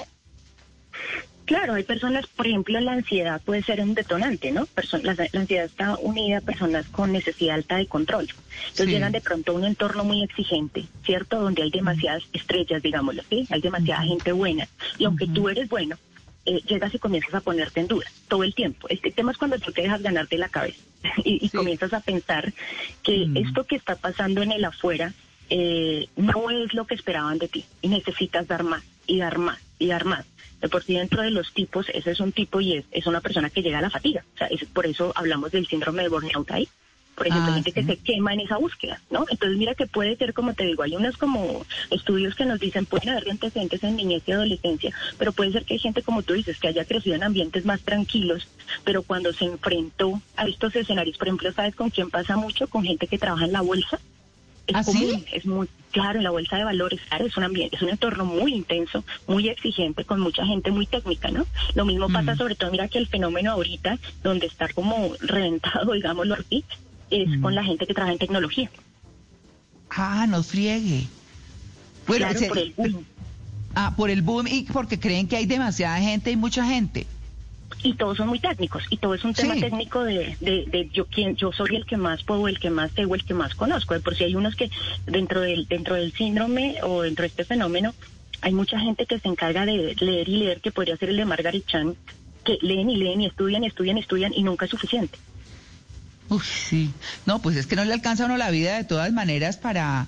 Claro, 1.44 1.74
hay 1.74 1.84
personas, 1.84 2.26
por 2.26 2.48
ejemplo, 2.48 2.80
la 2.80 2.92
ansiedad 2.94 3.40
puede 3.40 3.62
ser 3.62 3.80
un 3.80 3.94
detonante, 3.94 4.50
¿no? 4.50 4.66
Perso- 4.66 5.00
la, 5.00 5.14
la 5.14 5.28
ansiedad 5.40 5.66
está 5.66 5.96
unida 5.96 6.38
a 6.38 6.40
personas 6.40 6.86
con 6.88 7.12
necesidad 7.12 7.54
alta 7.54 7.76
de 7.76 7.86
control. 7.86 8.24
Entonces 8.24 8.86
Sí. 8.86 8.90
llegan 8.90 9.12
de 9.12 9.20
pronto 9.20 9.52
a 9.52 9.54
un 9.54 9.64
entorno 9.64 10.02
muy 10.02 10.24
exigente, 10.24 10.86
¿cierto? 11.04 11.40
Donde 11.40 11.62
hay 11.62 11.70
demasiadas 11.70 12.24
estrellas, 12.32 12.82
digámoslo, 12.82 13.22
¿sí? 13.30 13.46
Hay 13.50 13.60
demasiada 13.60 14.02
gente 14.02 14.32
buena. 14.32 14.66
Y 14.98 15.04
aunque 15.04 15.28
tú 15.28 15.48
eres 15.48 15.68
bueno, 15.68 15.96
eh, 16.46 16.60
llegas 16.66 16.94
y 16.94 16.98
comienzas 16.98 17.34
a 17.34 17.40
ponerte 17.40 17.80
en 17.80 17.88
duda 17.88 18.06
todo 18.28 18.44
el 18.44 18.54
tiempo. 18.54 18.88
Este 18.88 19.10
tema 19.10 19.32
es 19.32 19.38
cuando 19.38 19.58
tú 19.58 19.72
te 19.72 19.82
dejas 19.82 20.02
ganarte 20.02 20.38
la 20.38 20.48
cabeza 20.48 20.80
y, 21.24 21.44
y 21.44 21.48
Sí. 21.48 21.56
comienzas 21.56 21.92
a 21.92 22.00
pensar 22.00 22.52
que 23.02 23.26
Mm. 23.26 23.36
esto 23.38 23.64
que 23.64 23.76
está 23.76 23.96
pasando 23.96 24.42
en 24.42 24.52
el 24.52 24.64
afuera 24.64 25.12
eh, 25.50 26.08
no 26.16 26.50
es 26.50 26.74
lo 26.74 26.86
que 26.86 26.94
esperaban 26.96 27.38
de 27.38 27.48
ti 27.48 27.64
y 27.82 27.88
necesitas 27.88 28.46
dar 28.48 28.64
más. 28.64 28.82
y 29.06 29.18
dar 29.18 29.38
más 29.38 29.58
y 29.78 29.86
dar 29.86 30.04
más. 30.04 30.24
De 30.60 30.68
por 30.68 30.82
sí 30.82 30.94
dentro 30.94 31.22
de 31.22 31.30
los 31.30 31.52
tipos, 31.52 31.86
ese 31.90 32.10
es 32.10 32.18
un 32.18 32.32
tipo 32.32 32.60
y 32.60 32.76
es, 32.78 32.84
es 32.90 33.06
una 33.06 33.20
persona 33.20 33.50
que 33.50 33.62
llega 33.62 33.78
a 33.78 33.82
la 33.82 33.90
fatiga. 33.90 34.24
O 34.34 34.38
sea, 34.38 34.46
es, 34.48 34.64
por 34.64 34.86
eso 34.86 35.12
hablamos 35.14 35.52
del 35.52 35.66
síndrome 35.68 36.02
de 36.02 36.08
burnout 36.08 36.50
ahí. 36.50 36.66
Por 37.16 37.26
ejemplo, 37.26 37.50
Ah, 37.50 37.54
gente 37.54 37.72
que 37.72 37.82
se 37.84 37.96
quema 37.96 38.34
en 38.34 38.40
esa 38.40 38.58
búsqueda, 38.58 39.00
¿no? 39.10 39.24
Entonces 39.30 39.56
mira 39.58 39.74
que 39.74 39.86
puede 39.86 40.16
ser, 40.16 40.34
como 40.34 40.52
te 40.54 40.64
digo, 40.64 40.82
hay 40.82 40.94
unos 40.96 41.16
como 41.16 41.64
estudios 41.90 42.34
que 42.34 42.44
nos 42.44 42.60
dicen 42.60 42.84
pueden 42.86 43.08
haber 43.08 43.30
antecedentes 43.30 43.82
en 43.82 43.96
niñez 43.96 44.22
y 44.26 44.32
adolescencia, 44.32 44.92
pero 45.18 45.32
puede 45.32 45.52
ser 45.52 45.64
que 45.64 45.74
hay 45.74 45.80
gente, 45.80 46.02
como 46.02 46.22
tú 46.22 46.34
dices, 46.34 46.58
que 46.58 46.68
haya 46.68 46.84
crecido 46.84 47.16
en 47.16 47.22
ambientes 47.24 47.64
más 47.64 47.80
tranquilos, 47.80 48.46
pero 48.84 49.02
cuando 49.02 49.32
se 49.32 49.46
enfrentó 49.46 50.20
a 50.36 50.46
estos 50.46 50.76
escenarios, 50.76 51.16
por 51.16 51.28
ejemplo, 51.28 51.50
¿sabes 51.52 51.74
con 51.74 51.88
quién 51.90 52.10
pasa 52.10 52.36
mucho? 52.36 52.68
Con 52.68 52.84
gente 52.84 53.06
que 53.06 53.18
trabaja 53.18 53.46
en 53.46 53.52
la 53.52 53.62
bolsa. 53.62 53.98
Es 54.66 54.74
¿Ah, 54.74 54.82
sí? 54.82 54.92
común, 54.98 55.24
es 55.32 55.46
muy 55.46 55.68
claro 55.92 56.18
en 56.18 56.24
la 56.24 56.30
bolsa 56.30 56.56
de 56.56 56.64
valores, 56.64 57.00
claro, 57.08 57.24
es 57.24 57.36
un 57.36 57.44
ambiente, 57.44 57.76
es 57.76 57.82
un 57.82 57.88
entorno 57.88 58.24
muy 58.24 58.52
intenso, 58.52 59.04
muy 59.28 59.48
exigente, 59.48 60.04
con 60.04 60.18
mucha 60.20 60.44
gente 60.44 60.72
muy 60.72 60.86
técnica, 60.86 61.30
¿no? 61.30 61.46
Lo 61.74 61.84
mismo 61.84 62.08
pasa 62.08 62.34
Mm. 62.34 62.38
sobre 62.38 62.56
todo, 62.56 62.72
mira 62.72 62.88
que 62.88 62.98
el 62.98 63.06
fenómeno 63.06 63.52
ahorita, 63.52 63.96
donde 64.24 64.46
está 64.48 64.68
como 64.72 65.14
reventado, 65.20 65.92
digámoslo 65.92 66.34
así, 66.34 66.64
es 67.10 67.28
Mm. 67.28 67.42
con 67.42 67.54
la 67.54 67.64
gente 67.64 67.86
que 67.86 67.94
trabaja 67.94 68.12
en 68.12 68.18
tecnología. 68.18 68.70
Ah, 69.90 70.26
no 70.28 70.42
friegue. 70.42 71.06
Bueno, 72.06 72.26
claro, 72.26 72.38
se- 72.38 72.48
por 72.48 72.58
el 72.58 72.72
boom. 72.76 73.04
Ah, 73.74 73.94
por 73.96 74.10
el 74.10 74.22
boom 74.22 74.46
y 74.48 74.62
porque 74.64 74.98
creen 74.98 75.28
que 75.28 75.36
hay 75.36 75.46
demasiada 75.46 75.98
gente 75.98 76.30
y 76.30 76.36
mucha 76.36 76.64
gente. 76.66 77.06
y 77.82 77.94
todos 77.94 78.16
son 78.16 78.28
muy 78.28 78.38
técnicos 78.40 78.84
y 78.90 78.96
todo 78.96 79.14
es 79.14 79.22
un 79.24 79.34
tema 79.34 79.54
Sí. 79.54 79.60
técnico 79.60 80.02
de, 80.02 80.36
de, 80.40 80.64
de 80.66 80.88
yo 80.92 81.06
quién 81.06 81.36
yo 81.36 81.52
soy 81.52 81.76
el 81.76 81.84
que 81.84 81.96
más 81.96 82.22
puedo 82.24 82.48
el 82.48 82.58
que 82.58 82.70
más 82.70 82.90
sé 82.92 83.04
o 83.04 83.14
el 83.14 83.24
que 83.24 83.34
más 83.34 83.54
conozco 83.54 83.92
de 83.94 84.00
por 84.00 84.16
si 84.16 84.24
hay 84.24 84.34
unos 84.34 84.54
que 84.56 84.70
dentro 85.06 85.40
del 85.40 85.66
dentro 85.68 85.94
del 85.94 86.12
síndrome 86.12 86.76
o 86.82 87.02
dentro 87.02 87.22
de 87.22 87.26
este 87.28 87.44
fenómeno 87.44 87.92
hay 88.40 88.52
mucha 88.52 88.78
gente 88.80 89.04
que 89.06 89.18
se 89.18 89.28
encarga 89.28 89.66
de 89.66 89.94
leer 90.00 90.28
y 90.28 90.36
leer 90.38 90.60
que 90.60 90.70
podría 90.72 90.96
ser 90.96 91.10
el 91.10 91.16
de 91.16 91.24
Margaret 91.26 91.66
Chan 91.66 91.94
que 92.44 92.56
leen 92.62 92.88
y 92.88 92.96
leen 92.96 93.20
y 93.20 93.26
estudian 93.26 93.62
y 93.62 93.66
estudian 93.66 93.98
y 93.98 94.00
estudian 94.00 94.32
y 94.34 94.42
nunca 94.42 94.64
es 94.64 94.70
suficiente 94.70 95.18
Uf, 96.28 96.44
sí. 96.68 96.92
No, 97.24 97.40
pues 97.40 97.56
es 97.56 97.66
que 97.66 97.76
no 97.76 97.84
le 97.84 97.92
alcanza 97.92 98.24
a 98.24 98.26
uno 98.26 98.36
la 98.36 98.50
vida 98.50 98.76
de 98.76 98.84
todas 98.84 99.12
maneras 99.12 99.56
para 99.56 100.06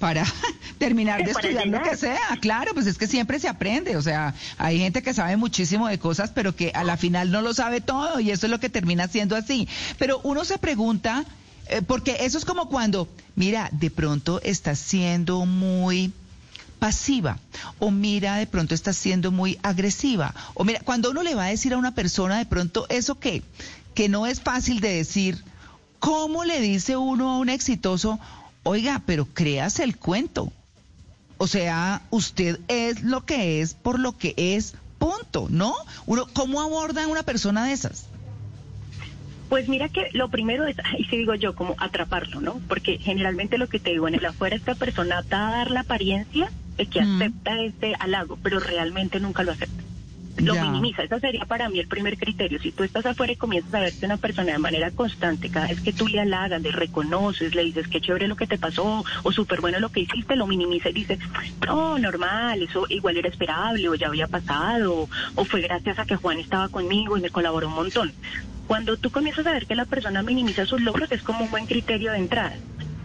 para 0.00 0.24
terminar 0.78 1.22
de 1.22 1.30
estudiar 1.30 1.68
lo 1.68 1.82
que 1.82 1.96
sea. 1.96 2.18
Claro, 2.40 2.72
pues 2.74 2.86
es 2.86 2.98
que 2.98 3.06
siempre 3.06 3.38
se 3.38 3.48
aprende. 3.48 3.96
O 3.96 4.02
sea, 4.02 4.34
hay 4.58 4.78
gente 4.78 5.02
que 5.02 5.14
sabe 5.14 5.36
muchísimo 5.36 5.86
de 5.86 5.98
cosas, 5.98 6.32
pero 6.34 6.56
que 6.56 6.72
a 6.74 6.82
la 6.82 6.96
final 6.96 7.30
no 7.30 7.42
lo 7.42 7.54
sabe 7.54 7.80
todo 7.80 8.18
y 8.18 8.30
eso 8.30 8.46
es 8.46 8.50
lo 8.50 8.58
que 8.58 8.70
termina 8.70 9.06
siendo 9.06 9.36
así. 9.36 9.68
Pero 9.98 10.20
uno 10.24 10.44
se 10.44 10.58
pregunta, 10.58 11.24
eh, 11.68 11.82
porque 11.82 12.16
eso 12.20 12.38
es 12.38 12.44
como 12.44 12.68
cuando, 12.68 13.08
mira, 13.36 13.68
de 13.72 13.90
pronto 13.90 14.40
estás 14.42 14.78
siendo 14.78 15.44
muy 15.46 16.12
pasiva 16.80 17.38
o 17.78 17.90
mira 17.90 18.36
de 18.36 18.46
pronto 18.46 18.74
estás 18.74 18.96
siendo 18.96 19.30
muy 19.30 19.58
agresiva 19.62 20.34
o 20.54 20.64
mira 20.64 20.80
cuando 20.80 21.10
uno 21.10 21.22
le 21.22 21.34
va 21.34 21.44
a 21.44 21.48
decir 21.48 21.74
a 21.74 21.76
una 21.76 21.94
persona 21.94 22.38
de 22.38 22.46
pronto 22.46 22.86
eso 22.88 23.18
que 23.20 23.42
que 23.94 24.08
no 24.08 24.26
es 24.26 24.40
fácil 24.40 24.80
de 24.80 24.94
decir 24.94 25.44
cómo 26.00 26.44
le 26.44 26.60
dice 26.60 26.96
uno 26.96 27.30
a 27.30 27.38
un 27.38 27.48
exitoso 27.48 28.18
oiga 28.64 29.02
pero 29.06 29.26
créase 29.32 29.84
el 29.84 29.96
cuento 29.96 30.52
o 31.38 31.46
sea 31.46 32.02
usted 32.10 32.58
es 32.68 33.02
lo 33.02 33.24
que 33.24 33.60
es 33.60 33.74
por 33.74 33.98
lo 33.98 34.16
que 34.18 34.34
es 34.36 34.74
punto 34.98 35.46
no 35.50 35.74
uno 36.06 36.26
cómo 36.34 36.60
aborda 36.60 37.04
a 37.04 37.08
una 37.08 37.22
persona 37.22 37.64
de 37.66 37.72
esas 37.72 38.08
Pues 39.48 39.68
mira 39.68 39.88
que 39.88 40.10
lo 40.12 40.28
primero 40.28 40.64
es, 40.64 40.76
y 40.96 41.04
si 41.06 41.16
digo 41.16 41.34
yo, 41.34 41.56
como 41.56 41.74
atraparlo, 41.78 42.40
¿no? 42.40 42.60
Porque 42.68 42.98
generalmente 43.02 43.58
lo 43.58 43.68
que 43.68 43.80
te 43.80 43.90
digo, 43.90 44.06
en 44.06 44.14
el 44.14 44.24
afuera 44.24 44.54
esta 44.54 44.76
persona 44.76 45.24
va 45.32 45.48
a 45.48 45.50
dar 45.50 45.70
la 45.72 45.80
apariencia 45.80 46.52
de 46.78 46.86
que 46.86 47.00
Mm. 47.02 47.20
acepta 47.20 47.60
este 47.62 47.94
halago, 47.98 48.38
pero 48.44 48.60
realmente 48.60 49.18
nunca 49.18 49.42
lo 49.42 49.50
acepta. 49.50 49.82
Lo 50.42 50.54
Ya. 50.54 50.64
minimiza, 50.64 51.02
ese 51.02 51.20
sería 51.20 51.44
para 51.44 51.68
mí 51.68 51.78
el 51.78 51.86
primer 51.86 52.16
criterio. 52.16 52.58
Si 52.60 52.72
tú 52.72 52.84
estás 52.84 53.04
afuera 53.06 53.32
y 53.32 53.36
comienzas 53.36 53.74
a 53.74 53.80
verte 53.80 54.06
una 54.06 54.16
persona 54.16 54.52
de 54.52 54.58
manera 54.58 54.90
constante, 54.90 55.50
cada 55.50 55.68
vez 55.68 55.80
que 55.80 55.92
tú 55.92 56.08
le 56.08 56.20
halagas, 56.20 56.62
le 56.62 56.72
reconoces, 56.72 57.54
le 57.54 57.64
dices 57.64 57.88
qué 57.88 58.00
chévere 58.00 58.28
lo 58.28 58.36
que 58.36 58.46
te 58.46 58.58
pasó 58.58 59.04
o 59.22 59.32
súper 59.32 59.60
bueno 59.60 59.78
lo 59.80 59.90
que 59.90 60.00
hiciste, 60.00 60.36
lo 60.36 60.46
minimiza 60.46 60.90
y 60.90 60.94
dices, 60.94 61.18
no, 61.66 61.98
normal, 61.98 62.62
eso 62.62 62.86
igual 62.88 63.16
era 63.16 63.28
esperable 63.28 63.88
o 63.88 63.94
ya 63.94 64.08
había 64.08 64.26
pasado 64.26 65.08
o 65.34 65.44
fue 65.44 65.60
gracias 65.60 65.98
a 65.98 66.04
que 66.04 66.16
Juan 66.16 66.38
estaba 66.38 66.68
conmigo 66.68 67.16
y 67.16 67.20
me 67.20 67.30
colaboró 67.30 67.68
un 67.68 67.74
montón. 67.74 68.12
Cuando 68.66 68.96
tú 68.96 69.10
comienzas 69.10 69.46
a 69.46 69.52
ver 69.52 69.66
que 69.66 69.74
la 69.74 69.84
persona 69.84 70.22
minimiza 70.22 70.64
sus 70.64 70.80
logros 70.80 71.10
es 71.10 71.22
como 71.22 71.44
un 71.44 71.50
buen 71.50 71.66
criterio 71.66 72.12
de 72.12 72.18
entrada. 72.18 72.56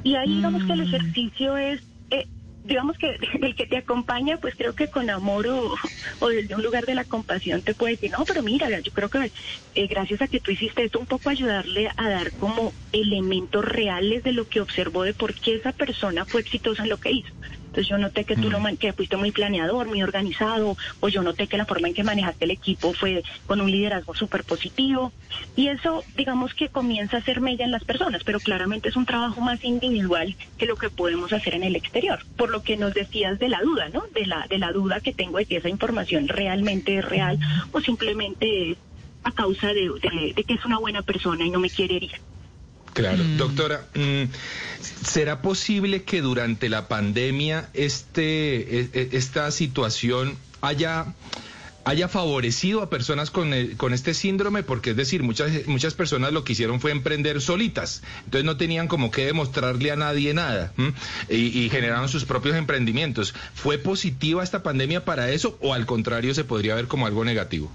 Y 0.04 0.16
ahí 0.16 0.36
digamos 0.36 0.64
que 0.64 0.74
el 0.74 0.82
ejercicio 0.82 1.58
es, 1.58 1.82
eh, 2.12 2.28
digamos 2.66 2.98
que 2.98 3.18
el 3.42 3.56
que 3.56 3.68
te 3.68 3.78
acompaña, 3.78 4.38
pues 4.38 4.56
creo 4.56 4.74
que 4.74 4.88
con 4.90 5.10
amor 5.10 5.48
o, 5.48 6.28
desde 6.28 6.56
un 6.56 6.64
lugar 6.64 6.86
de 6.86 6.96
la 6.96 7.06
compasión 7.06 7.62
te 7.62 7.76
puede 7.76 7.94
decir, 7.94 8.12
no, 8.12 8.26
pero 8.26 8.44
mira, 8.44 8.68
yo 8.82 8.92
creo 8.92 9.10
que 9.10 9.32
eh, 9.76 9.88
gracias 9.88 10.22
a 10.22 10.28
que 10.28 10.40
tú 10.40 10.52
hiciste 10.52 10.84
esto, 10.84 11.00
un 11.00 11.06
poco 11.06 11.30
ayudarle 11.30 11.90
a 11.96 12.10
dar 12.10 12.34
como 12.34 12.74
elementos 12.92 13.64
reales 13.64 14.24
de 14.24 14.32
lo 14.32 14.48
que 14.48 14.62
observó 14.62 15.04
de 15.04 15.14
por 15.14 15.36
qué 15.36 15.56
esa 15.56 15.72
persona 15.74 16.26
fue 16.26 16.42
exitosa 16.42 16.84
en 16.84 16.90
lo 16.90 16.98
que 16.98 17.12
hizo. 17.12 17.30
Entonces 17.76 17.90
yo 17.90 17.98
noté 17.98 18.24
que 18.24 18.38
tú 18.38 18.50
lo 18.50 18.62
man- 18.62 18.78
que 18.78 18.94
fuiste 18.94 19.18
muy 19.18 19.34
planeador, 19.34 19.86
muy 19.88 20.02
organizado, 20.02 20.78
o 21.02 21.10
yo 21.10 21.22
noté 21.22 21.48
que 21.48 21.58
la 21.58 21.66
forma 21.66 21.90
en 21.90 21.94
que 21.94 22.06
manejaste 22.06 22.46
el 22.46 22.52
equipo 22.52 22.94
fue 22.94 23.22
con 23.46 23.60
un 23.60 23.70
liderazgo 23.70 24.16
súper 24.16 24.46
positivo. 24.46 25.12
Y 25.58 25.68
eso, 25.68 26.06
digamos 26.16 26.54
que 26.54 26.70
comienza 26.70 27.18
a 27.18 27.22
ser 27.24 27.42
mella 27.42 27.66
en 27.66 27.72
las 27.72 27.84
personas, 27.84 28.24
pero 28.24 28.40
claramente 28.40 28.88
es 28.88 28.96
un 28.96 29.06
trabajo 29.06 29.42
más 29.42 29.62
individual 29.66 30.38
que 30.58 30.66
lo 30.68 30.78
que 30.78 30.90
podemos 30.90 31.34
hacer 31.34 31.54
en 31.54 31.64
el 31.66 31.76
exterior. 31.76 32.20
Por 32.38 32.50
lo 32.50 32.62
que 32.62 32.78
nos 32.78 32.94
decías 32.94 33.38
de 33.40 33.50
la 33.50 33.60
duda, 33.62 33.90
¿no? 33.90 34.04
De 34.14 34.26
la, 34.26 34.48
de 34.50 34.58
la 34.58 34.72
duda 34.72 35.02
que 35.02 35.12
tengo 35.12 35.38
de 35.38 35.46
si 35.46 35.56
esa 35.58 35.68
información 35.68 36.30
realmente 36.30 36.98
es 37.00 37.04
real 37.04 37.38
o 37.74 37.82
simplemente 37.82 38.72
es 38.72 38.78
a 39.24 39.34
causa 39.34 39.68
de, 39.74 39.90
de- 40.02 40.34
de 40.34 40.44
que 40.46 40.54
es 40.54 40.64
una 40.64 40.80
buena 40.80 41.02
persona 41.02 41.44
y 41.46 41.50
no 41.50 41.60
me 41.60 41.72
quiere 41.72 41.98
herir. 41.98 42.12
Claro, 42.96 43.24
doctora, 43.38 43.86
mm, 43.94 44.24
¿será 45.06 45.42
posible 45.42 46.04
que 46.04 46.22
durante 46.22 46.70
la 46.70 46.88
pandemia 46.88 47.70
este, 47.74 48.80
e- 48.80 48.90
e- 48.94 49.10
esta 49.12 49.52
situación 49.52 50.38
haya, 50.62 51.14
haya 51.84 52.08
favorecido 52.08 52.82
a 52.82 52.90
personas 52.90 53.32
con, 53.32 53.54
el- 53.54 53.76
con 53.76 53.94
este 53.94 54.14
síndrome? 54.14 54.64
Porque 54.64 54.92
es 54.92 54.96
decir, 54.96 55.24
muchas, 55.24 55.68
muchas 55.68 55.94
personas 55.94 56.32
lo 56.32 56.46
que 56.46 56.54
hicieron 56.54 56.80
fue 56.80 56.92
emprender 56.92 57.42
solitas, 57.42 58.02
entonces 58.24 58.46
no 58.46 58.56
tenían 58.56 58.88
como 58.88 59.12
que 59.12 59.26
demostrarle 59.26 59.92
a 59.92 59.98
nadie 59.98 60.34
nada 60.34 60.72
y, 61.30 61.36
y 61.66 61.70
generaron 61.70 62.08
sus 62.08 62.24
propios 62.24 62.56
emprendimientos. 62.56 63.34
¿Fue 63.56 63.78
positiva 63.78 64.42
esta 64.42 64.64
pandemia 64.64 65.04
para 65.04 65.30
eso 65.32 65.58
o 65.62 65.74
al 65.74 65.86
contrario 65.86 66.34
se 66.34 66.46
podría 66.46 66.76
ver 66.76 66.88
como 66.88 67.08
algo 67.08 67.26
negativo? 67.26 67.70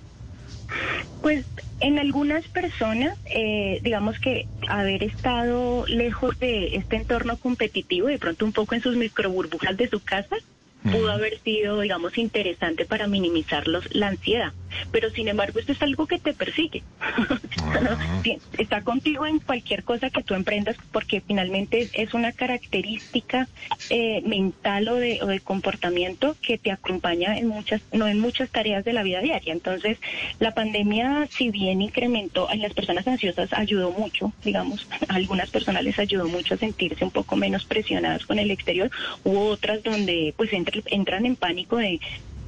Pues 1.23 1.45
en 1.81 1.99
algunas 1.99 2.47
personas, 2.49 3.17
eh, 3.27 3.81
digamos 3.83 4.19
que 4.19 4.47
haber 4.69 5.03
estado 5.05 5.85
lejos 5.87 6.39
de 6.39 6.77
este 6.77 6.97
entorno 6.97 7.37
competitivo, 7.37 8.09
de 8.09 8.19
pronto 8.19 8.45
un 8.45 8.53
poco 8.53 8.75
en 8.75 8.83
sus 8.83 8.97
microburbujas 8.97 9.77
de 9.77 9.89
su 9.89 10.01
casa, 10.01 10.37
pudo 10.83 11.11
haber 11.11 11.39
sido, 11.41 11.81
digamos, 11.81 12.17
interesante 12.17 12.87
para 12.87 13.07
minimizar 13.07 13.69
los, 13.69 13.95
la 13.95 14.09
ansiedad. 14.09 14.53
Pero 14.91 15.11
sin 15.11 15.29
embargo, 15.29 15.59
esto 15.59 15.73
es 15.73 15.83
algo 15.83 16.07
que 16.07 16.19
te 16.19 16.33
persigue. 16.33 16.83
Está 18.59 18.83
contigo 18.83 19.27
en 19.27 19.39
cualquier 19.39 19.85
cosa 19.85 20.11
que 20.11 20.23
tú 20.23 20.35
emprendas, 20.35 20.77
porque 20.93 21.21
finalmente 21.21 21.89
es, 21.93 22.11
una 22.15 22.33
característica 22.33 23.49
eh, 23.89 24.21
mental 24.27 24.89
o 24.89 24.97
de, 24.97 25.21
o 25.23 25.27
de 25.27 25.41
comportamiento 25.41 26.37
que 26.43 26.59
te 26.59 26.71
acompaña 26.71 27.39
en 27.39 27.49
muchas, 27.49 27.81
no 27.93 28.09
en 28.09 28.19
muchas 28.21 28.51
tareas 28.51 28.85
de 28.85 28.93
la 28.93 29.03
vida 29.03 29.21
diaria. 29.21 29.53
Entonces, 29.53 29.99
la 30.39 30.53
pandemia, 30.53 31.29
si 31.37 31.51
bien 31.51 31.81
incrementó 31.83 32.49
a 32.49 32.57
las 32.57 32.75
personas 32.75 33.07
ansiosas, 33.07 33.53
ayudó 33.53 33.93
mucho, 33.93 34.33
digamos, 34.45 34.87
a 35.09 35.15
algunas 35.15 35.51
personas 35.51 35.83
les 35.85 35.99
ayudó 35.99 36.29
mucho 36.29 36.55
a 36.55 36.59
sentirse 36.59 37.05
un 37.05 37.11
poco 37.11 37.37
menos 37.37 37.65
presionadas 37.65 38.27
con 38.27 38.39
el 38.39 38.51
exterior, 38.51 38.91
u 39.25 39.39
otras 39.39 39.83
donde 39.83 40.35
pues 40.37 40.51
entr- 40.51 40.83
entran 40.87 41.27
en 41.27 41.37
pánico 41.37 41.77
de 41.77 42.01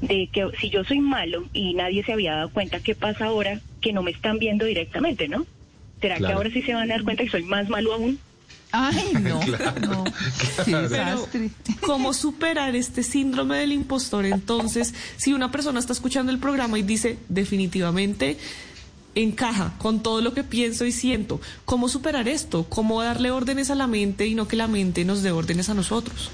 de 0.03 0.29
que 0.31 0.47
si 0.61 0.69
yo 0.69 0.85
soy 0.85 1.01
malo 1.01 1.45
y 1.55 1.73
nadie 1.75 2.05
se 2.05 2.13
había 2.13 2.35
dado 2.35 2.51
cuenta, 2.51 2.81
¿qué 2.81 2.95
pasa 2.95 3.27
ahora 3.27 3.61
que 3.81 3.93
no 3.93 4.03
me 4.03 4.11
están 4.11 4.39
viendo 4.39 4.65
directamente, 4.67 5.29
no? 5.29 5.47
¿Será 6.01 6.17
Claro. 6.17 6.27
que 6.33 6.37
ahora 6.37 6.51
sí 6.51 6.63
se 6.63 6.75
van 6.75 6.91
a 6.91 6.95
dar 6.95 7.05
cuenta 7.05 7.25
que 7.25 7.31
soy 7.31 7.45
más 7.45 7.69
malo 7.69 7.95
aún? 7.95 8.19
ay 8.73 9.13
no 9.23 9.39
no 9.87 10.05
Pero, 10.65 11.29
¿cómo 11.83 12.13
superar 12.15 12.75
este 12.75 13.03
síndrome 13.03 13.57
del 13.59 13.73
impostor? 13.73 14.25
Entonces, 14.27 14.95
si 15.17 15.33
una 15.33 15.51
persona 15.51 15.79
está 15.79 15.93
escuchando 15.93 16.33
el 16.33 16.39
programa 16.39 16.79
y 16.79 16.83
dice, 16.83 17.19
definitivamente 17.29 18.39
encaja 19.15 19.75
con 19.79 20.03
todo 20.03 20.23
lo 20.23 20.33
que 20.33 20.43
pienso 20.43 20.87
y 20.87 20.93
siento, 20.93 21.41
¿cómo 21.67 21.89
superar 21.89 22.29
esto? 22.29 22.65
¿Cómo 22.69 23.03
darle 23.03 23.31
órdenes 23.31 23.71
a 23.71 23.75
la 23.75 23.87
mente 23.87 24.27
y 24.27 24.35
no 24.35 24.49
que 24.49 24.57
la 24.57 24.69
mente 24.69 25.05
nos 25.05 25.23
dé 25.23 25.31
órdenes 25.31 25.69
a 25.69 25.75
nosotros? 25.75 26.31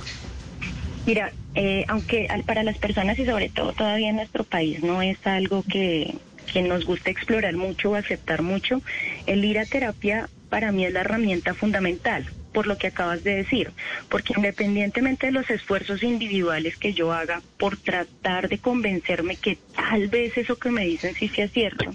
Mira, 1.09 1.33
eh, 1.55 1.87
aunque 1.88 2.29
para 2.45 2.62
las 2.62 2.77
personas 2.77 3.19
y 3.19 3.25
sobre 3.25 3.49
todo 3.49 3.73
todavía 3.73 4.11
en 4.11 4.17
nuestro 4.17 4.45
país 4.45 4.83
no 4.83 5.00
es 5.00 5.17
algo 5.27 5.62
que, 5.62 6.15
que 6.53 6.61
nos 6.61 6.85
gusta 6.85 7.09
explorar 7.09 7.57
mucho 7.57 7.93
o 7.93 7.95
aceptar 7.95 8.43
mucho, 8.43 8.83
el 9.27 9.43
ir 9.43 9.59
a 9.59 9.65
terapia 9.65 10.29
para 10.50 10.71
mí 10.71 10.85
es 10.85 10.93
la 10.93 11.00
herramienta 11.00 11.55
fundamental. 11.55 12.27
por 12.53 12.67
lo 12.67 12.77
que 12.77 12.88
acabas 12.88 13.25
de 13.25 13.37
decir, 13.37 13.73
porque 14.11 14.35
independientemente 14.37 15.27
de 15.27 15.33
los 15.33 15.49
esfuerzos 15.49 16.03
individuales 16.03 16.77
que 16.77 16.93
yo 16.93 17.11
haga 17.12 17.41
por 17.57 17.79
tratar 17.79 18.50
de 18.50 18.59
convencerme 18.59 19.37
que 19.37 19.59
tal 19.75 20.09
vez 20.09 20.37
eso 20.37 20.57
que 20.57 20.71
me 20.71 20.85
dicen 20.85 21.15
sí 21.15 21.29
sea 21.29 21.49
cierto, 21.49 21.95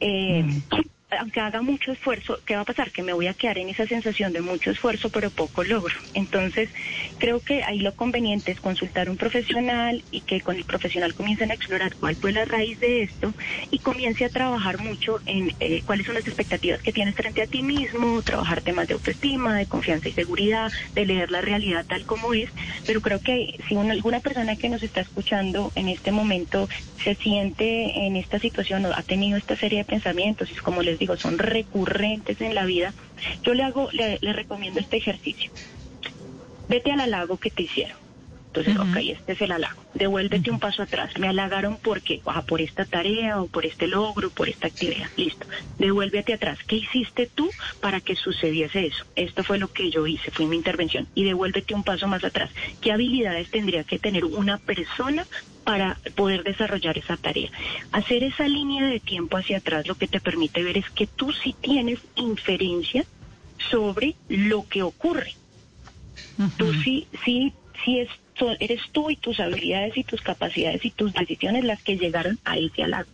eh, 0.00 0.44
aunque 1.18 1.40
haga 1.40 1.62
mucho 1.62 1.92
esfuerzo, 1.92 2.38
¿qué 2.46 2.54
va 2.54 2.62
a 2.62 2.66
pasar? 2.66 2.90
Que 2.90 3.02
me 3.02 3.12
voy 3.12 3.26
a 3.26 3.34
quedar 3.34 3.58
en 3.58 3.68
esa 3.68 3.86
sensación 3.86 4.32
de 4.32 4.40
mucho 4.40 4.70
esfuerzo, 4.70 5.10
pero 5.10 5.30
poco 5.30 5.64
logro. 5.64 5.94
Entonces, 6.14 6.70
creo 7.18 7.40
que 7.40 7.62
ahí 7.64 7.80
lo 7.80 7.94
conveniente 7.94 8.52
es 8.52 8.60
consultar 8.60 9.08
a 9.08 9.10
un 9.10 9.16
profesional 9.16 10.04
y 10.10 10.20
que 10.20 10.40
con 10.40 10.56
el 10.56 10.64
profesional 10.64 11.14
comiencen 11.14 11.50
a 11.50 11.54
explorar 11.54 11.94
cuál 11.96 12.16
fue 12.16 12.32
la 12.32 12.44
raíz 12.44 12.78
de 12.80 13.02
esto 13.02 13.32
y 13.70 13.78
comience 13.78 14.24
a 14.24 14.28
trabajar 14.28 14.78
mucho 14.80 15.20
en 15.26 15.52
eh, 15.60 15.82
cuáles 15.84 16.06
son 16.06 16.14
las 16.14 16.26
expectativas 16.26 16.82
que 16.82 16.92
tienes 16.92 17.14
frente 17.14 17.42
a 17.42 17.46
ti 17.46 17.62
mismo, 17.62 18.22
trabajar 18.22 18.62
temas 18.62 18.88
de 18.88 18.94
autoestima, 18.94 19.56
de 19.56 19.66
confianza 19.66 20.08
y 20.08 20.12
seguridad, 20.12 20.72
de 20.94 21.06
leer 21.06 21.30
la 21.30 21.40
realidad 21.40 21.84
tal 21.88 22.04
como 22.04 22.34
es. 22.34 22.50
Pero 22.86 23.00
creo 23.00 23.20
que 23.20 23.56
si 23.68 23.74
una, 23.74 23.92
alguna 23.92 24.20
persona 24.20 24.56
que 24.56 24.68
nos 24.68 24.82
está 24.82 25.00
escuchando 25.00 25.72
en 25.74 25.88
este 25.88 26.12
momento 26.12 26.68
se 27.04 27.14
siente 27.16 28.06
en 28.06 28.16
esta 28.16 28.38
situación 28.38 28.84
o 28.86 28.92
ha 28.94 29.02
tenido 29.02 29.36
esta 29.36 29.56
serie 29.56 29.78
de 29.78 29.84
pensamientos, 29.84 30.50
y 30.50 30.54
como 30.56 30.82
les 30.82 30.98
digo, 31.02 31.16
son 31.16 31.38
recurrentes 31.38 32.40
en 32.40 32.54
la 32.54 32.64
vida, 32.64 32.94
yo 33.42 33.54
le 33.54 33.64
hago, 33.64 33.88
le, 33.92 34.18
le 34.20 34.32
recomiendo 34.32 34.78
este 34.78 34.96
ejercicio. 34.96 35.50
Vete 36.68 36.92
al 36.92 37.00
halago 37.00 37.38
que 37.38 37.50
te 37.50 37.62
hicieron. 37.64 37.96
Entonces, 38.54 38.76
ok, 38.76 38.96
este 39.18 39.32
es 39.32 39.40
el 39.40 39.50
halago. 39.50 39.82
Devuélvete 39.94 40.50
un 40.50 40.60
paso 40.60 40.82
atrás. 40.82 41.18
Me 41.18 41.26
halagaron 41.26 41.78
porque, 41.82 42.20
ah, 42.26 42.42
por 42.42 42.60
esta 42.60 42.84
tarea 42.84 43.40
o 43.40 43.46
por 43.46 43.64
este 43.64 43.86
logro, 43.86 44.28
por 44.28 44.48
esta 44.48 44.66
actividad. 44.66 45.08
Listo. 45.16 45.46
Devuélvete 45.78 46.34
atrás. 46.34 46.58
¿Qué 46.66 46.76
hiciste 46.76 47.30
tú 47.34 47.50
para 47.80 48.02
que 48.02 48.14
sucediese 48.14 48.86
eso? 48.86 49.06
Esto 49.16 49.42
fue 49.42 49.58
lo 49.58 49.72
que 49.72 49.90
yo 49.90 50.06
hice, 50.06 50.30
fue 50.30 50.44
mi 50.44 50.56
intervención. 50.56 51.08
Y 51.14 51.24
devuélvete 51.24 51.74
un 51.74 51.82
paso 51.82 52.06
más 52.08 52.24
atrás. 52.24 52.50
¿Qué 52.82 52.92
habilidades 52.92 53.50
tendría 53.50 53.84
que 53.84 53.98
tener 53.98 54.26
una 54.26 54.58
persona 54.58 55.26
para 55.64 55.98
poder 56.14 56.42
desarrollar 56.44 56.98
esa 56.98 57.16
tarea? 57.16 57.50
Hacer 57.92 58.24
esa 58.24 58.48
línea 58.48 58.86
de 58.86 59.00
tiempo 59.00 59.36
hacia 59.36 59.58
atrás 59.58 59.86
lo 59.86 59.94
que 59.94 60.08
te 60.08 60.20
permite 60.20 60.62
ver 60.62 60.78
es 60.78 60.88
que 60.90 61.06
tú 61.06 61.32
sí 61.32 61.54
tienes 61.60 62.00
inferencia 62.16 63.04
sobre 63.70 64.14
lo 64.28 64.68
que 64.68 64.82
ocurre. 64.82 65.34
Tú 66.56 66.72
sí, 66.74 67.06
sí, 67.24 67.52
sí 67.84 68.00
es, 68.00 68.08
eres 68.58 68.80
tú 68.92 69.10
y 69.10 69.16
tus 69.16 69.38
habilidades 69.38 69.96
y 69.96 70.04
tus 70.04 70.20
capacidades 70.22 70.84
y 70.84 70.90
tus 70.90 71.12
decisiones 71.12 71.64
las 71.64 71.82
que 71.82 71.96
llegaron 71.96 72.38
a 72.44 72.56
ese 72.56 72.82
halago. 72.82 73.08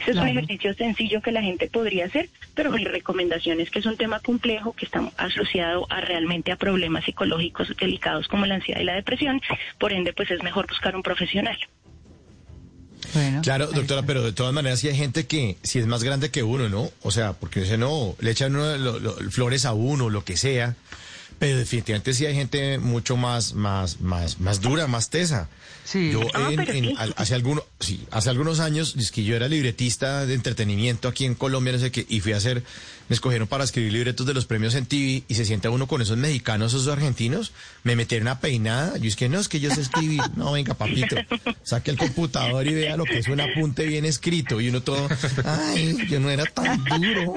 Ese 0.00 0.10
es 0.10 0.16
un 0.16 0.28
ejercicio 0.28 0.74
sencillo 0.74 1.22
que 1.22 1.32
la 1.32 1.42
gente 1.42 1.68
podría 1.68 2.06
hacer, 2.06 2.28
pero 2.54 2.70
mi 2.70 2.84
recomendación 2.84 3.60
es 3.60 3.70
que 3.70 3.78
es 3.78 3.86
un 3.86 3.96
tema 3.96 4.20
complejo 4.20 4.72
que 4.72 4.84
está 4.84 5.10
asociado 5.16 5.86
a 5.88 6.00
realmente 6.00 6.52
a 6.52 6.56
problemas 6.56 7.04
psicológicos 7.04 7.74
delicados 7.78 8.28
como 8.28 8.46
la 8.46 8.56
ansiedad 8.56 8.80
y 8.80 8.84
la 8.84 8.94
depresión. 8.94 9.40
Por 9.78 9.92
ende, 9.92 10.12
pues 10.12 10.30
es 10.30 10.42
mejor 10.42 10.66
buscar 10.66 10.94
un 10.94 11.02
profesional. 11.02 11.56
Bueno, 13.14 13.40
Claro, 13.42 13.66
doctora, 13.68 14.02
pero 14.02 14.22
de 14.22 14.32
todas 14.32 14.52
maneras 14.54 14.80
sí 14.80 14.88
hay 14.88 14.96
gente 14.96 15.26
que 15.26 15.56
si 15.62 15.78
es 15.78 15.86
más 15.86 16.02
grande 16.02 16.30
que 16.30 16.42
uno, 16.42 16.68
¿no? 16.68 16.90
O 17.02 17.10
sea, 17.10 17.32
porque 17.34 17.60
dice, 17.60 17.76
no, 17.76 18.16
le 18.20 18.30
echan 18.30 18.54
uno 18.56 18.76
lo- 18.78 18.98
lo- 18.98 19.14
flores 19.30 19.64
a 19.64 19.72
uno, 19.72 20.08
lo 20.10 20.24
que 20.24 20.36
sea. 20.36 20.76
Pero 21.42 21.58
definitivamente 21.58 22.14
sí 22.14 22.24
hay 22.24 22.36
gente 22.36 22.78
mucho 22.78 23.16
más, 23.16 23.54
más, 23.54 24.00
más, 24.00 24.38
más 24.38 24.60
dura, 24.60 24.86
más 24.86 25.10
tesa. 25.10 25.48
Sí. 25.82 26.12
Yo 26.12 26.20
Ah, 26.34 26.50
en- 26.50 26.56
pero 26.56 26.72
en- 26.72 26.84
sí. 26.84 26.94
al- 26.96 27.14
hace 27.16 27.34
algunos, 27.34 27.64
sí, 27.80 28.04
hace 28.12 28.30
algunos 28.30 28.60
años, 28.60 28.94
es 28.96 29.10
que 29.10 29.24
yo 29.24 29.34
era 29.34 29.48
libretista 29.48 30.24
de 30.24 30.34
entretenimiento 30.34 31.08
aquí 31.08 31.24
en 31.24 31.34
Colombia, 31.34 31.72
no 31.72 31.80
sé 31.80 31.90
qué, 31.90 32.06
y 32.08 32.20
fui 32.20 32.32
a 32.32 32.36
hacer, 32.36 32.62
me 33.08 33.14
escogieron 33.14 33.48
para 33.48 33.64
escribir 33.64 33.92
libretos 33.92 34.24
de 34.24 34.34
los 34.34 34.46
premios 34.46 34.76
en 34.76 34.86
TV 34.86 35.24
y 35.26 35.34
se 35.34 35.44
sienta 35.44 35.68
uno 35.70 35.88
con 35.88 36.00
esos 36.00 36.16
mexicanos, 36.16 36.74
esos 36.74 36.86
argentinos, 36.86 37.50
me 37.82 37.96
metieron 37.96 38.28
una 38.28 38.38
peinada, 38.38 38.96
yo 38.98 39.08
es 39.08 39.16
que 39.16 39.28
no, 39.28 39.40
es 39.40 39.48
que 39.48 39.58
yo 39.58 39.74
sé 39.74 39.80
escribir, 39.80 40.22
no, 40.36 40.52
venga 40.52 40.74
papito, 40.74 41.16
saque 41.64 41.90
el 41.90 41.96
computador 41.96 42.64
y 42.68 42.74
vea 42.74 42.96
lo 42.96 43.02
que 43.04 43.18
es 43.18 43.26
un 43.26 43.40
apunte 43.40 43.84
bien 43.86 44.04
escrito 44.04 44.60
y 44.60 44.68
uno 44.68 44.80
todo, 44.80 45.08
ay, 45.44 45.96
yo 46.08 46.20
no 46.20 46.30
era 46.30 46.44
tan 46.44 46.84
duro. 46.84 47.34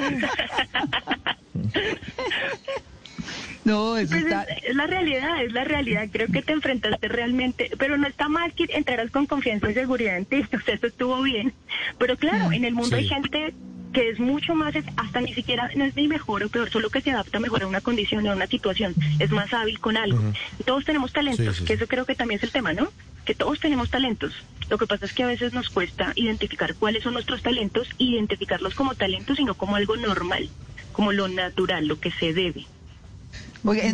No, 3.71 3.97
eso 3.97 4.11
Pues 4.11 4.23
está... 4.25 4.43
es, 4.43 4.63
es 4.65 4.75
la 4.75 4.85
realidad, 4.87 5.43
es 5.43 5.51
la 5.53 5.63
realidad. 5.63 6.07
Creo 6.11 6.27
que 6.27 6.41
te 6.43 6.53
enfrentaste 6.53 7.07
realmente, 7.07 7.71
pero 7.79 7.97
no 7.97 8.07
está 8.07 8.29
mal 8.29 8.53
que 8.53 8.65
entraras 8.69 9.09
con 9.11 9.25
confianza 9.25 9.69
y 9.71 9.73
seguridad 9.73 10.17
en 10.17 10.25
ti. 10.25 10.43
O 10.55 10.59
sea, 10.61 10.75
eso 10.75 10.87
estuvo 10.87 11.21
bien. 11.23 11.53
Pero 11.97 12.15
claro, 12.17 12.51
en 12.51 12.63
el 12.65 12.73
mundo 12.75 12.95
Sí. 12.95 13.03
hay 13.03 13.07
gente 13.07 13.53
que 13.91 14.09
es 14.09 14.19
mucho 14.19 14.53
más, 14.55 14.75
hasta 14.97 15.21
ni 15.21 15.33
siquiera, 15.33 15.69
no 15.75 15.85
es 15.85 15.95
ni 15.95 16.07
mejor 16.09 16.43
o 16.43 16.49
peor, 16.49 16.69
solo 16.69 16.89
que 16.89 16.99
se 17.01 17.11
adapta 17.11 17.39
mejor 17.39 17.63
a 17.63 17.67
una 17.67 17.79
condición 17.81 18.27
o 18.27 18.31
a 18.31 18.35
una 18.35 18.45
situación, 18.45 18.93
es 19.19 19.31
más 19.31 19.53
hábil 19.53 19.79
con 19.79 19.95
algo. 19.95 20.19
Todos 20.65 20.83
tenemos 20.83 21.13
talentos, 21.13 21.55
Sí, 21.55 21.61
sí, 21.61 21.65
que 21.65 21.73
eso 21.73 21.87
creo 21.87 22.05
que 22.05 22.13
también 22.13 22.37
es 22.39 22.43
el 22.43 22.51
tema, 22.51 22.73
¿no? 22.73 22.91
Que 23.23 23.33
todos 23.35 23.59
tenemos 23.61 23.89
talentos. 23.89 24.33
Lo 24.69 24.77
que 24.77 24.85
pasa 24.85 25.05
es 25.05 25.13
que 25.13 25.23
a 25.23 25.27
veces 25.27 25.53
nos 25.53 25.69
cuesta 25.69 26.11
identificar 26.15 26.75
cuáles 26.75 27.03
son 27.03 27.13
nuestros 27.13 27.41
talentos, 27.41 27.87
identificarlos 27.97 28.75
como 28.75 28.95
talentos 28.95 29.39
y 29.39 29.45
no 29.45 29.53
como 29.55 29.77
algo 29.77 29.95
normal, 29.95 30.49
como 30.91 31.13
lo 31.13 31.29
natural, 31.29 31.87
lo 31.87 31.97
que 31.99 32.11
se 32.11 32.33
debe. 32.33 32.65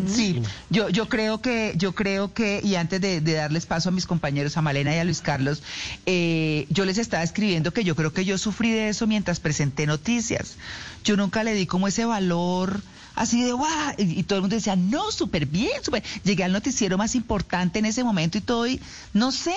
Sí, 0.08 0.42
yo, 0.70 0.90
yo 0.90 1.08
creo 1.08 1.42
que, 1.42 1.74
yo 1.78 1.94
creo 1.94 2.34
que, 2.34 2.62
y 2.64 2.76
antes 2.76 3.00
de, 3.02 3.22
de 3.22 3.34
darles 3.34 3.66
paso 3.66 3.90
a 3.90 3.92
mis 3.92 4.06
compañeros, 4.06 4.58
a 4.58 4.62
Malena 4.62 4.96
y 4.96 5.00
a 5.00 5.04
Luis 5.04 5.22
Carlos, 5.22 5.64
eh, 6.06 6.68
yo 6.70 6.86
les 6.86 6.98
estaba 6.98 7.24
escribiendo 7.24 7.74
que 7.74 7.84
yo 7.84 7.96
creo 7.96 8.14
que 8.14 8.26
yo 8.26 8.38
sufrí 8.38 8.72
de 8.72 8.90
eso 8.90 9.08
mientras 9.08 9.40
presenté 9.40 9.86
noticias. 9.86 10.58
Yo 11.04 11.16
nunca 11.18 11.44
le 11.44 11.54
di 11.54 11.66
como 11.66 11.88
ese 11.88 12.06
valor 12.06 12.82
así 13.16 13.44
de 13.44 13.52
guau, 13.52 13.94
y, 13.98 14.20
y 14.20 14.24
todo 14.24 14.38
el 14.38 14.42
mundo 14.44 14.56
decía, 14.56 14.76
no, 14.76 15.12
súper 15.12 15.46
bien, 15.46 15.84
súper. 15.84 16.04
Llegué 16.24 16.44
al 16.44 16.52
noticiero 16.52 16.98
más 16.98 17.16
importante 17.16 17.80
en 17.80 17.86
ese 17.86 18.04
momento 18.04 18.38
y 18.38 18.42
todo, 18.42 18.68
y 18.68 18.80
no 19.14 19.32
sé, 19.32 19.56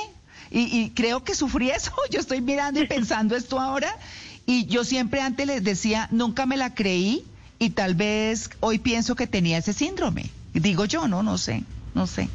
y, 0.50 0.60
y 0.60 0.90
creo 0.90 1.24
que 1.24 1.34
sufrí 1.34 1.70
eso. 1.70 1.92
Yo 2.10 2.20
estoy 2.20 2.40
mirando 2.40 2.80
y 2.80 2.86
pensando 2.86 3.36
esto 3.36 3.60
ahora, 3.60 3.96
y 4.46 4.66
yo 4.66 4.84
siempre 4.84 5.22
antes 5.22 5.46
les 5.46 5.64
decía, 5.64 6.08
nunca 6.10 6.44
me 6.44 6.58
la 6.58 6.74
creí, 6.74 7.24
y 7.64 7.70
tal 7.70 7.94
vez 7.94 8.50
hoy 8.60 8.78
pienso 8.78 9.16
que 9.16 9.26
tenía 9.26 9.58
ese 9.58 9.72
síndrome. 9.72 10.30
Digo 10.52 10.84
yo, 10.84 11.08
no, 11.08 11.22
no 11.22 11.38
sé, 11.38 11.62
no 11.94 12.06
sé. 12.06 12.28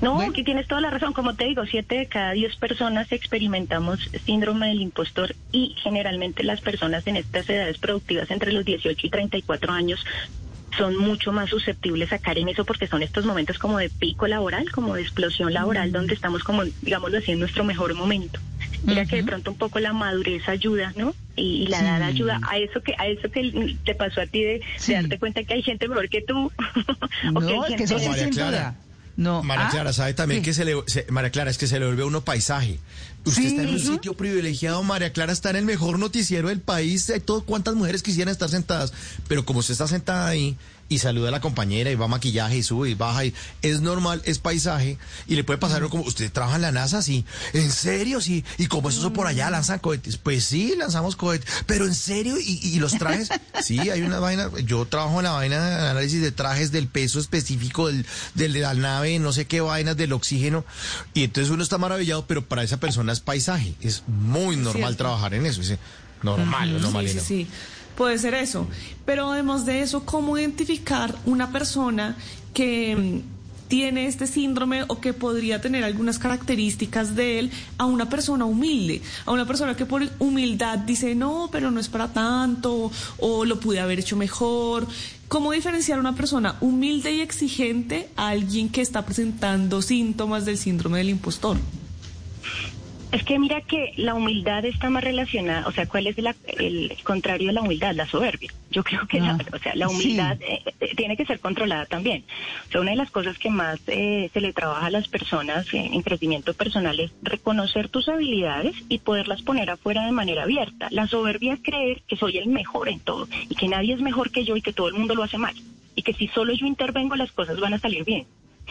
No, 0.00 0.14
Bueno. 0.14 0.30
aquí 0.30 0.44
tienes 0.44 0.66
toda 0.66 0.80
la 0.80 0.90
razón. 0.90 1.12
Como 1.12 1.34
te 1.34 1.44
digo, 1.44 1.64
siete 1.66 1.96
de 1.98 2.06
cada 2.06 2.32
diez 2.32 2.56
personas 2.56 3.10
experimentamos 3.12 4.10
síndrome 4.24 4.68
del 4.68 4.82
impostor 4.82 5.34
y 5.52 5.74
generalmente 5.82 6.42
las 6.42 6.60
personas 6.60 7.06
en 7.06 7.16
estas 7.16 7.48
edades 7.48 7.78
productivas 7.78 8.30
entre 8.30 8.52
los 8.52 8.64
18 8.64 9.06
y 9.06 9.10
34 9.10 9.72
años 9.72 10.04
son 10.76 10.96
mucho 10.96 11.32
más 11.32 11.48
susceptibles 11.48 12.12
a 12.12 12.18
caer 12.18 12.38
en 12.38 12.48
eso 12.48 12.64
porque 12.64 12.86
son 12.86 13.02
estos 13.02 13.24
momentos 13.24 13.58
como 13.58 13.78
de 13.78 13.88
pico 13.88 14.26
laboral, 14.26 14.70
como 14.70 14.94
de 14.94 15.02
explosión 15.02 15.52
laboral, 15.54 15.92
donde 15.92 16.14
estamos 16.14 16.42
como, 16.44 16.64
digámoslo 16.82 17.18
así, 17.18 17.32
en 17.32 17.38
nuestro 17.40 17.64
mejor 17.64 17.94
momento. 17.94 18.40
Mira 18.84 19.04
que 19.06 19.16
de 19.16 19.24
pronto 19.24 19.50
un 19.50 19.58
poco 19.58 19.78
la 19.80 19.92
madurez 19.92 20.48
ayuda, 20.48 20.92
¿no? 20.96 21.14
Y, 21.36 21.62
y 21.64 21.66
la 21.66 21.80
edad 21.80 22.02
ayuda 22.02 22.40
a 22.48 22.58
eso 22.58 22.80
que 22.82 22.94
a 22.98 23.06
eso 23.06 23.30
que 23.30 23.76
te 23.84 23.94
pasó 23.94 24.20
a 24.20 24.26
ti 24.26 24.42
de, 24.42 24.60
darte 24.88 25.18
cuenta 25.18 25.42
que 25.44 25.54
hay 25.54 25.62
gente 25.62 25.88
mejor 25.88 26.08
que 26.08 26.22
tú. 26.22 26.50
o 27.34 27.40
No, 27.40 27.64
que 27.66 27.76
que 27.76 27.84
eso 27.84 27.98
sí 27.98 28.08
María 28.08 28.24
sin 28.24 28.32
duda. 28.32 28.76
No. 29.16 29.42
María 29.42 29.68
Ah, 29.68 29.70
Clara, 29.70 29.92
sabe 29.94 30.12
también 30.12 30.40
sí. 30.42 30.44
que 30.44 30.52
se 30.54 30.64
le, 30.66 30.74
se- 30.86 31.06
María 31.10 31.30
Clara, 31.30 31.50
es 31.50 31.56
que 31.56 31.66
se 31.66 31.80
le 31.80 31.86
vuelve 31.86 32.02
a 32.02 32.06
uno 32.06 32.20
paisaje. 32.22 32.78
Usted 33.24 33.42
Sí. 33.42 33.48
está 33.48 33.62
en 33.62 33.70
un 33.70 33.80
sitio 33.80 34.14
privilegiado, 34.14 34.82
María 34.82 35.12
Clara 35.12 35.32
está 35.32 35.50
en 35.50 35.56
el 35.56 35.64
mejor 35.64 35.98
noticiero 35.98 36.48
del 36.48 36.60
país, 36.60 37.08
hay 37.10 37.20
todo, 37.20 37.42
cuántas 37.44 37.74
mujeres 37.74 38.02
quisieran 38.02 38.30
estar 38.30 38.48
sentadas, 38.50 38.92
pero 39.26 39.44
como 39.46 39.60
usted 39.60 39.72
está 39.72 39.88
sentada 39.88 40.28
ahí 40.28 40.56
y 40.88 40.98
saluda 40.98 41.28
a 41.28 41.32
la 41.32 41.40
compañera 41.40 41.90
y 41.90 41.94
va 41.94 42.04
a 42.04 42.08
maquillaje 42.08 42.58
y 42.58 42.62
sube 42.62 42.90
y 42.90 42.94
baja 42.94 43.24
y 43.24 43.34
es 43.62 43.80
normal, 43.80 44.22
es 44.24 44.38
paisaje 44.38 44.98
y 45.26 45.34
le 45.34 45.44
puede 45.44 45.58
pasar 45.58 45.86
como 45.88 46.04
usted 46.04 46.30
trabaja 46.30 46.56
en 46.56 46.62
la 46.62 46.72
NASA, 46.72 47.02
sí, 47.02 47.24
en 47.52 47.70
serio, 47.70 48.20
sí, 48.20 48.44
y 48.58 48.66
como 48.66 48.88
eso 48.88 49.12
por 49.12 49.26
allá 49.26 49.50
lanzan 49.50 49.78
cohetes, 49.78 50.16
pues 50.16 50.44
sí, 50.44 50.74
lanzamos 50.76 51.16
cohetes, 51.16 51.50
pero 51.66 51.86
en 51.86 51.94
serio 51.94 52.36
y, 52.38 52.60
y 52.62 52.78
los 52.78 52.96
trajes, 52.98 53.28
sí, 53.62 53.78
hay 53.90 54.02
una 54.02 54.20
vaina, 54.20 54.50
yo 54.64 54.84
trabajo 54.86 55.18
en 55.18 55.24
la 55.24 55.32
vaina 55.32 55.60
de 55.64 55.88
análisis 55.90 56.22
de 56.22 56.32
trajes 56.32 56.72
del 56.72 56.88
peso 56.88 57.18
específico 57.18 57.88
del, 57.88 58.06
del 58.34 58.52
de 58.52 58.60
la 58.60 58.74
nave, 58.74 59.18
no 59.18 59.32
sé 59.32 59.46
qué 59.46 59.60
vainas 59.60 59.96
del 59.96 60.12
oxígeno. 60.12 60.64
Y 61.14 61.24
entonces 61.24 61.50
uno 61.50 61.62
está 61.62 61.78
maravillado, 61.78 62.26
pero 62.26 62.44
para 62.44 62.62
esa 62.62 62.78
persona 62.78 63.12
es 63.12 63.20
paisaje, 63.20 63.74
es 63.80 64.02
muy 64.06 64.56
normal 64.56 64.72
Cierto. 64.74 64.96
trabajar 64.96 65.34
en 65.34 65.46
eso, 65.46 65.60
dice, 65.60 65.78
normal, 66.22 66.80
no 66.80 66.90
Sí, 67.02 67.08
sí, 67.08 67.20
sí. 67.20 67.46
Puede 67.96 68.18
ser 68.18 68.34
eso. 68.34 68.66
Pero 69.04 69.32
además 69.32 69.64
de 69.64 69.80
eso, 69.80 70.04
¿cómo 70.04 70.36
identificar 70.36 71.14
una 71.24 71.50
persona 71.50 72.16
que 72.52 72.94
mm, 72.94 73.68
tiene 73.68 74.06
este 74.06 74.26
síndrome 74.26 74.84
o 74.88 75.00
que 75.00 75.14
podría 75.14 75.60
tener 75.60 75.82
algunas 75.82 76.18
características 76.18 77.16
de 77.16 77.38
él 77.38 77.50
a 77.78 77.86
una 77.86 78.08
persona 78.08 78.44
humilde? 78.44 79.00
A 79.24 79.32
una 79.32 79.46
persona 79.46 79.74
que 79.76 79.86
por 79.86 80.02
humildad 80.18 80.78
dice, 80.78 81.14
no, 81.14 81.48
pero 81.50 81.70
no 81.70 81.80
es 81.80 81.88
para 81.88 82.12
tanto, 82.12 82.90
o 83.18 83.44
lo 83.46 83.60
pude 83.60 83.80
haber 83.80 84.00
hecho 84.00 84.16
mejor. 84.16 84.86
¿Cómo 85.28 85.52
diferenciar 85.52 85.98
una 85.98 86.14
persona 86.14 86.56
humilde 86.60 87.12
y 87.12 87.20
exigente 87.22 88.10
a 88.16 88.28
alguien 88.28 88.68
que 88.68 88.82
está 88.82 89.06
presentando 89.06 89.80
síntomas 89.80 90.44
del 90.44 90.58
síndrome 90.58 90.98
del 90.98 91.08
impostor? 91.08 91.56
Es 93.12 93.22
que 93.22 93.38
mira 93.38 93.60
que 93.60 93.92
la 93.96 94.14
humildad 94.14 94.64
está 94.64 94.90
más 94.90 95.02
relacionada, 95.02 95.66
o 95.68 95.72
sea, 95.72 95.86
¿cuál 95.86 96.06
es 96.08 96.18
la- 96.18 96.34
el 96.58 96.92
contrario 97.04 97.46
de 97.48 97.52
la 97.54 97.62
humildad? 97.62 97.94
La 97.94 98.06
soberbia. 98.06 98.52
Yo 98.70 98.82
creo 98.82 99.06
que 99.06 99.20
la, 99.20 99.30
Ah, 99.30 99.38
o 99.54 99.58
sea, 99.58 99.74
la 99.76 99.88
humildad 99.88 100.36
eh, 100.42 100.60
eh, 100.80 100.94
tiene 100.96 101.16
que 101.16 101.24
ser 101.24 101.38
controlada 101.40 101.86
también. 101.86 102.24
O 102.68 102.72
sea, 102.72 102.80
una 102.80 102.90
de 102.90 102.96
las 102.96 103.10
cosas 103.10 103.38
que 103.38 103.48
más 103.48 103.80
eh, 103.86 104.28
se 104.34 104.40
le 104.40 104.52
trabaja 104.52 104.86
a 104.86 104.90
las 104.90 105.08
personas 105.08 105.66
en 105.72 106.02
crecimiento 106.02 106.52
personal 106.52 106.98
es 107.00 107.12
reconocer 107.22 107.88
tus 107.88 108.08
habilidades 108.08 108.74
y 108.88 108.98
poderlas 108.98 109.40
poner 109.42 109.70
afuera 109.70 110.04
de 110.04 110.12
manera 110.12 110.42
abierta. 110.42 110.88
La 110.90 111.06
soberbia 111.06 111.54
es 111.54 111.60
creer 111.62 112.02
que 112.08 112.16
soy 112.16 112.38
el 112.38 112.48
mejor 112.48 112.88
en 112.88 113.00
todo 113.00 113.28
y 113.48 113.54
que 113.54 113.68
nadie 113.68 113.94
es 113.94 114.00
mejor 114.00 114.30
que 114.30 114.44
yo 114.44 114.56
y 114.56 114.62
que 114.62 114.72
todo 114.72 114.88
el 114.88 114.94
mundo 114.94 115.14
lo 115.14 115.22
hace 115.22 115.38
mal. 115.38 115.54
Y 115.94 116.02
que 116.02 116.12
si 116.12 116.26
solo 116.28 116.52
yo 116.52 116.66
intervengo 116.66 117.14
las 117.16 117.32
cosas 117.32 117.58
van 117.60 117.72
a 117.74 117.78
salir 117.78 118.04
bien 118.04 118.26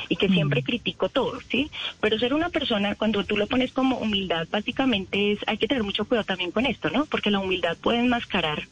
y 0.09 0.15
que 0.15 0.29
siempre 0.29 0.63
critico 0.63 1.09
todo, 1.09 1.39
¿sí? 1.49 1.69
Pero 1.99 2.19
ser 2.19 2.33
una 2.33 2.49
persona, 2.49 2.95
cuando 2.95 3.23
tú 3.23 3.37
lo 3.37 3.47
pones 3.47 3.71
como 3.71 3.97
humildad, 3.97 4.47
básicamente 4.51 5.33
es, 5.33 5.39
hay 5.47 5.57
que 5.57 5.67
tener 5.67 5.83
mucho 5.83 6.05
cuidado 6.05 6.25
también 6.25 6.51
con 6.51 6.65
esto, 6.65 6.89
¿no? 6.89 7.05
Porque 7.05 7.31
la 7.31 7.39
humildad 7.39 7.77
puede 7.77 7.99
enmascarar 7.99 8.67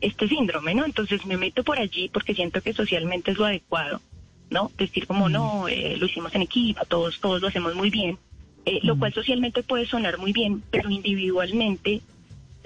este 0.00 0.28
síndrome, 0.28 0.74
¿no? 0.74 0.84
Entonces 0.84 1.24
me 1.26 1.36
meto 1.36 1.64
por 1.64 1.78
allí 1.78 2.08
porque 2.12 2.34
siento 2.34 2.60
que 2.60 2.72
socialmente 2.72 3.30
es 3.30 3.38
lo 3.38 3.46
adecuado, 3.46 4.00
¿no? 4.50 4.70
Decir 4.76 5.06
como, 5.06 5.28
no, 5.28 5.68
eh, 5.68 5.96
lo 5.96 6.06
hicimos 6.06 6.34
en 6.34 6.42
equipo, 6.42 6.84
todos, 6.86 7.20
todos 7.20 7.40
lo 7.40 7.48
hacemos 7.48 7.74
muy 7.74 7.90
bien, 7.90 8.18
eh, 8.66 8.80
lo 8.82 8.98
cual 8.98 9.12
socialmente 9.12 9.62
puede 9.62 9.86
sonar 9.86 10.18
muy 10.18 10.32
bien, 10.32 10.62
pero 10.70 10.90
individualmente 10.90 12.02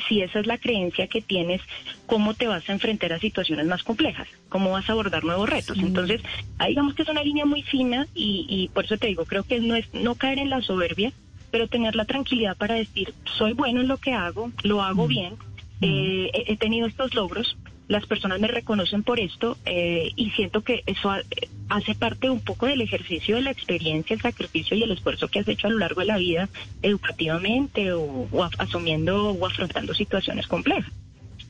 si 0.06 0.22
esa 0.22 0.40
es 0.40 0.46
la 0.46 0.58
creencia 0.58 1.06
que 1.08 1.20
tienes, 1.20 1.60
¿cómo 2.06 2.34
te 2.34 2.46
vas 2.46 2.68
a 2.68 2.72
enfrentar 2.72 3.12
a 3.12 3.18
situaciones 3.18 3.66
más 3.66 3.82
complejas? 3.82 4.28
¿Cómo 4.48 4.70
vas 4.70 4.88
a 4.88 4.92
abordar 4.92 5.24
nuevos 5.24 5.48
retos? 5.48 5.78
Entonces, 5.78 6.20
ahí 6.58 6.70
digamos 6.70 6.94
que 6.94 7.02
es 7.02 7.08
una 7.08 7.22
línea 7.22 7.44
muy 7.44 7.62
fina 7.62 8.06
y, 8.14 8.46
y 8.48 8.68
por 8.68 8.84
eso 8.84 8.96
te 8.96 9.08
digo, 9.08 9.24
creo 9.24 9.42
que 9.42 9.60
no 9.60 9.74
es 9.74 9.92
no 9.92 10.14
caer 10.14 10.38
en 10.38 10.50
la 10.50 10.62
soberbia, 10.62 11.12
pero 11.50 11.68
tener 11.68 11.96
la 11.96 12.04
tranquilidad 12.04 12.56
para 12.56 12.74
decir, 12.74 13.14
soy 13.24 13.52
bueno 13.54 13.80
en 13.80 13.88
lo 13.88 13.96
que 13.96 14.12
hago, 14.12 14.52
lo 14.62 14.82
hago 14.82 15.06
bien, 15.06 15.34
eh, 15.80 16.30
he, 16.32 16.52
he 16.52 16.56
tenido 16.56 16.86
estos 16.86 17.14
logros, 17.14 17.56
las 17.88 18.04
personas 18.06 18.38
me 18.38 18.48
reconocen 18.48 19.02
por 19.02 19.18
esto 19.18 19.56
eh, 19.64 20.12
y 20.14 20.30
siento 20.30 20.62
que 20.62 20.82
eso 20.86 21.16
eh, 21.16 21.48
hace 21.70 21.94
parte 21.94 22.28
un 22.28 22.40
poco 22.40 22.66
del 22.66 22.82
ejercicio 22.82 23.36
de 23.36 23.42
la 23.42 23.50
experiencia, 23.50 24.14
el 24.14 24.20
sacrificio 24.20 24.76
y 24.76 24.82
el 24.82 24.92
esfuerzo 24.92 25.28
que 25.28 25.38
has 25.38 25.48
hecho 25.48 25.66
a 25.66 25.70
lo 25.70 25.78
largo 25.78 26.00
de 26.00 26.06
la 26.06 26.18
vida 26.18 26.48
educativamente 26.82 27.92
o, 27.92 28.28
asumiendo 28.58 29.30
o 29.30 29.46
afrontando 29.46 29.94
situaciones 29.94 30.46
complejas. 30.46 30.92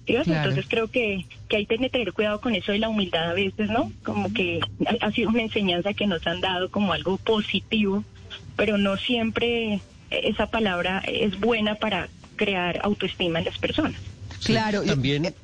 Entonces 0.06 0.64
creo 0.68 0.88
que, 0.88 1.26
que 1.48 1.56
hay 1.58 1.66
que 1.66 1.90
tener 1.90 2.14
cuidado 2.14 2.40
con 2.40 2.54
eso 2.54 2.72
de 2.72 2.78
la 2.78 2.88
humildad 2.88 3.30
a 3.30 3.34
veces, 3.34 3.68
¿no? 3.68 3.92
Como 4.02 4.32
que 4.32 4.60
ha, 5.00 5.10
sido 5.12 5.28
una 5.28 5.42
enseñanza 5.42 5.92
que 5.92 6.06
nos 6.06 6.26
han 6.26 6.40
dado 6.40 6.70
como 6.70 6.92
algo 6.92 7.18
positivo, 7.18 8.04
pero 8.56 8.78
no 8.78 8.96
siempre 8.96 9.80
esa 10.10 10.46
palabra 10.46 11.02
es 11.06 11.38
buena 11.38 11.74
para 11.74 12.08
crear 12.36 12.80
autoestima 12.84 13.40
en 13.40 13.44
las 13.44 13.58
personas. 13.58 14.00
Claro. 14.44 14.82
también- 14.84 15.26
eh, 15.26 15.34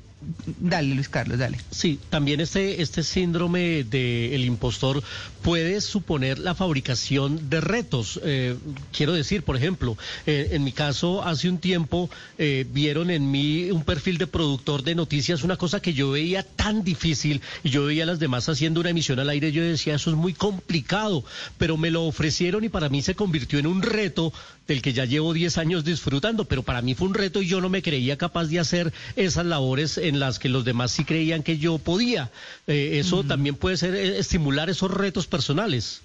dale, 0.60 0.94
Luis 0.94 1.08
Carlos, 1.08 1.38
dale. 1.38 1.58
Sí, 1.70 1.98
también 2.10 2.40
este, 2.40 2.82
este 2.82 3.02
síndrome 3.02 3.84
del 3.84 4.44
impostor 4.44 5.02
puede 5.42 5.80
suponer 5.80 6.38
la 6.38 6.54
fabricación 6.54 7.50
de 7.50 7.60
retos. 7.60 8.20
Eh, 8.24 8.56
quiero 8.92 9.12
decir, 9.12 9.42
por 9.42 9.56
ejemplo, 9.56 9.96
eh, 10.26 10.50
en 10.52 10.64
mi 10.64 10.72
caso, 10.72 11.22
hace 11.22 11.48
un 11.48 11.58
tiempo 11.58 12.08
eh, 12.38 12.66
vieron 12.70 13.10
en 13.10 13.30
mí 13.30 13.70
un 13.70 13.84
perfil 13.84 14.18
de 14.18 14.26
productor 14.26 14.82
de 14.82 14.94
noticias, 14.94 15.44
una 15.44 15.56
cosa 15.56 15.80
que 15.80 15.92
yo 15.92 16.10
veía 16.10 16.42
tan 16.42 16.82
difícil, 16.82 17.42
y 17.62 17.70
yo 17.70 17.84
veía 17.84 18.04
a 18.04 18.06
las 18.06 18.18
demás 18.18 18.48
haciendo 18.48 18.80
una 18.80 18.90
emisión 18.90 19.18
al 19.18 19.28
aire, 19.28 19.52
yo 19.52 19.62
decía, 19.62 19.94
eso 19.94 20.10
es 20.10 20.16
muy 20.16 20.32
complicado, 20.32 21.24
pero 21.58 21.76
me 21.76 21.90
lo 21.90 22.04
ofrecieron 22.04 22.64
y 22.64 22.68
para 22.68 22.88
mí 22.88 23.02
se 23.02 23.14
convirtió 23.14 23.58
en 23.58 23.66
un 23.66 23.82
reto 23.82 24.32
del 24.66 24.83
que 24.83 24.92
ya 24.92 25.05
llevo 25.05 25.33
10 25.33 25.59
años 25.59 25.85
disfrutando, 25.85 26.44
pero 26.44 26.62
para 26.62 26.83
mí 26.83 26.94
fue 26.94 27.09
un 27.09 27.14
reto 27.14 27.42
y 27.42 27.46
yo 27.46 27.61
no 27.61 27.68
me 27.68 27.83
creía 27.83 28.16
capaz 28.16 28.46
de 28.46 28.61
hacer 28.61 28.92
esas 29.16 29.46
labores 29.46 29.98
en 29.98 30.20
las 30.20 30.38
que 30.38 30.48
los 30.48 30.64
demás 30.64 30.92
sí 30.92 31.05
creían 31.05 31.42
que 31.42 31.59
yo 31.59 31.79
podía. 31.79 32.31
Eh, 32.66 32.98
eso 32.98 33.24
también 33.24 33.57
puede 33.57 33.77
ser 33.77 33.94
eh, 33.94 34.18
estimular 34.18 34.70
esos 34.70 34.90
retos 34.90 35.27
personales. 35.27 36.03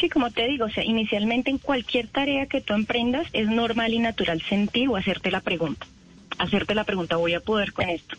Sí, 0.00 0.08
como 0.08 0.30
te 0.30 0.46
digo, 0.46 0.66
o 0.66 0.70
sea, 0.70 0.84
inicialmente 0.84 1.50
en 1.50 1.58
cualquier 1.58 2.08
tarea 2.08 2.46
que 2.46 2.60
tú 2.60 2.74
emprendas 2.74 3.26
es 3.32 3.48
normal 3.48 3.92
y 3.92 3.98
natural 3.98 4.42
sentir 4.48 4.88
o 4.88 4.96
hacerte 4.96 5.30
la 5.30 5.40
pregunta. 5.40 5.86
Hacerte 6.38 6.74
la 6.74 6.84
pregunta, 6.84 7.16
voy 7.16 7.34
a 7.34 7.40
poder 7.40 7.72
con 7.72 7.88
esto. 7.88 8.16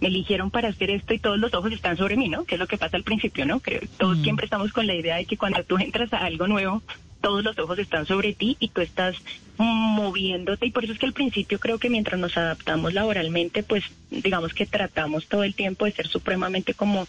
Me 0.00 0.08
eligieron 0.08 0.50
para 0.50 0.68
hacer 0.68 0.90
esto 0.90 1.14
y 1.14 1.18
todos 1.18 1.38
los 1.38 1.52
ojos 1.54 1.72
están 1.72 1.96
sobre 1.96 2.16
mí, 2.16 2.28
¿no? 2.28 2.44
Que 2.44 2.54
es 2.54 2.58
lo 2.58 2.66
que 2.66 2.76
pasa 2.76 2.96
al 2.96 3.02
principio, 3.02 3.46
¿no? 3.46 3.60
Creo 3.60 3.80
todos 3.98 4.18
siempre 4.22 4.44
estamos 4.44 4.72
con 4.72 4.86
la 4.86 4.94
idea 4.94 5.16
de 5.16 5.24
que 5.24 5.36
cuando 5.36 5.62
tú 5.64 5.78
entras 5.78 6.12
a 6.12 6.18
algo 6.18 6.46
nuevo, 6.46 6.82
todos 7.26 7.42
los 7.42 7.58
ojos 7.58 7.76
están 7.80 8.06
sobre 8.06 8.34
ti 8.34 8.56
y 8.60 8.68
tú 8.68 8.82
estás 8.82 9.16
moviéndote 9.58 10.66
y 10.66 10.70
por 10.70 10.84
eso 10.84 10.92
es 10.92 10.98
que 11.00 11.06
al 11.06 11.12
principio 11.12 11.58
creo 11.58 11.76
que 11.76 11.90
mientras 11.90 12.20
nos 12.20 12.36
adaptamos 12.36 12.94
laboralmente, 12.94 13.64
pues 13.64 13.82
digamos 14.12 14.54
que 14.54 14.64
tratamos 14.64 15.26
todo 15.26 15.42
el 15.42 15.56
tiempo 15.56 15.86
de 15.86 15.90
ser 15.90 16.06
supremamente 16.06 16.72
como 16.74 17.08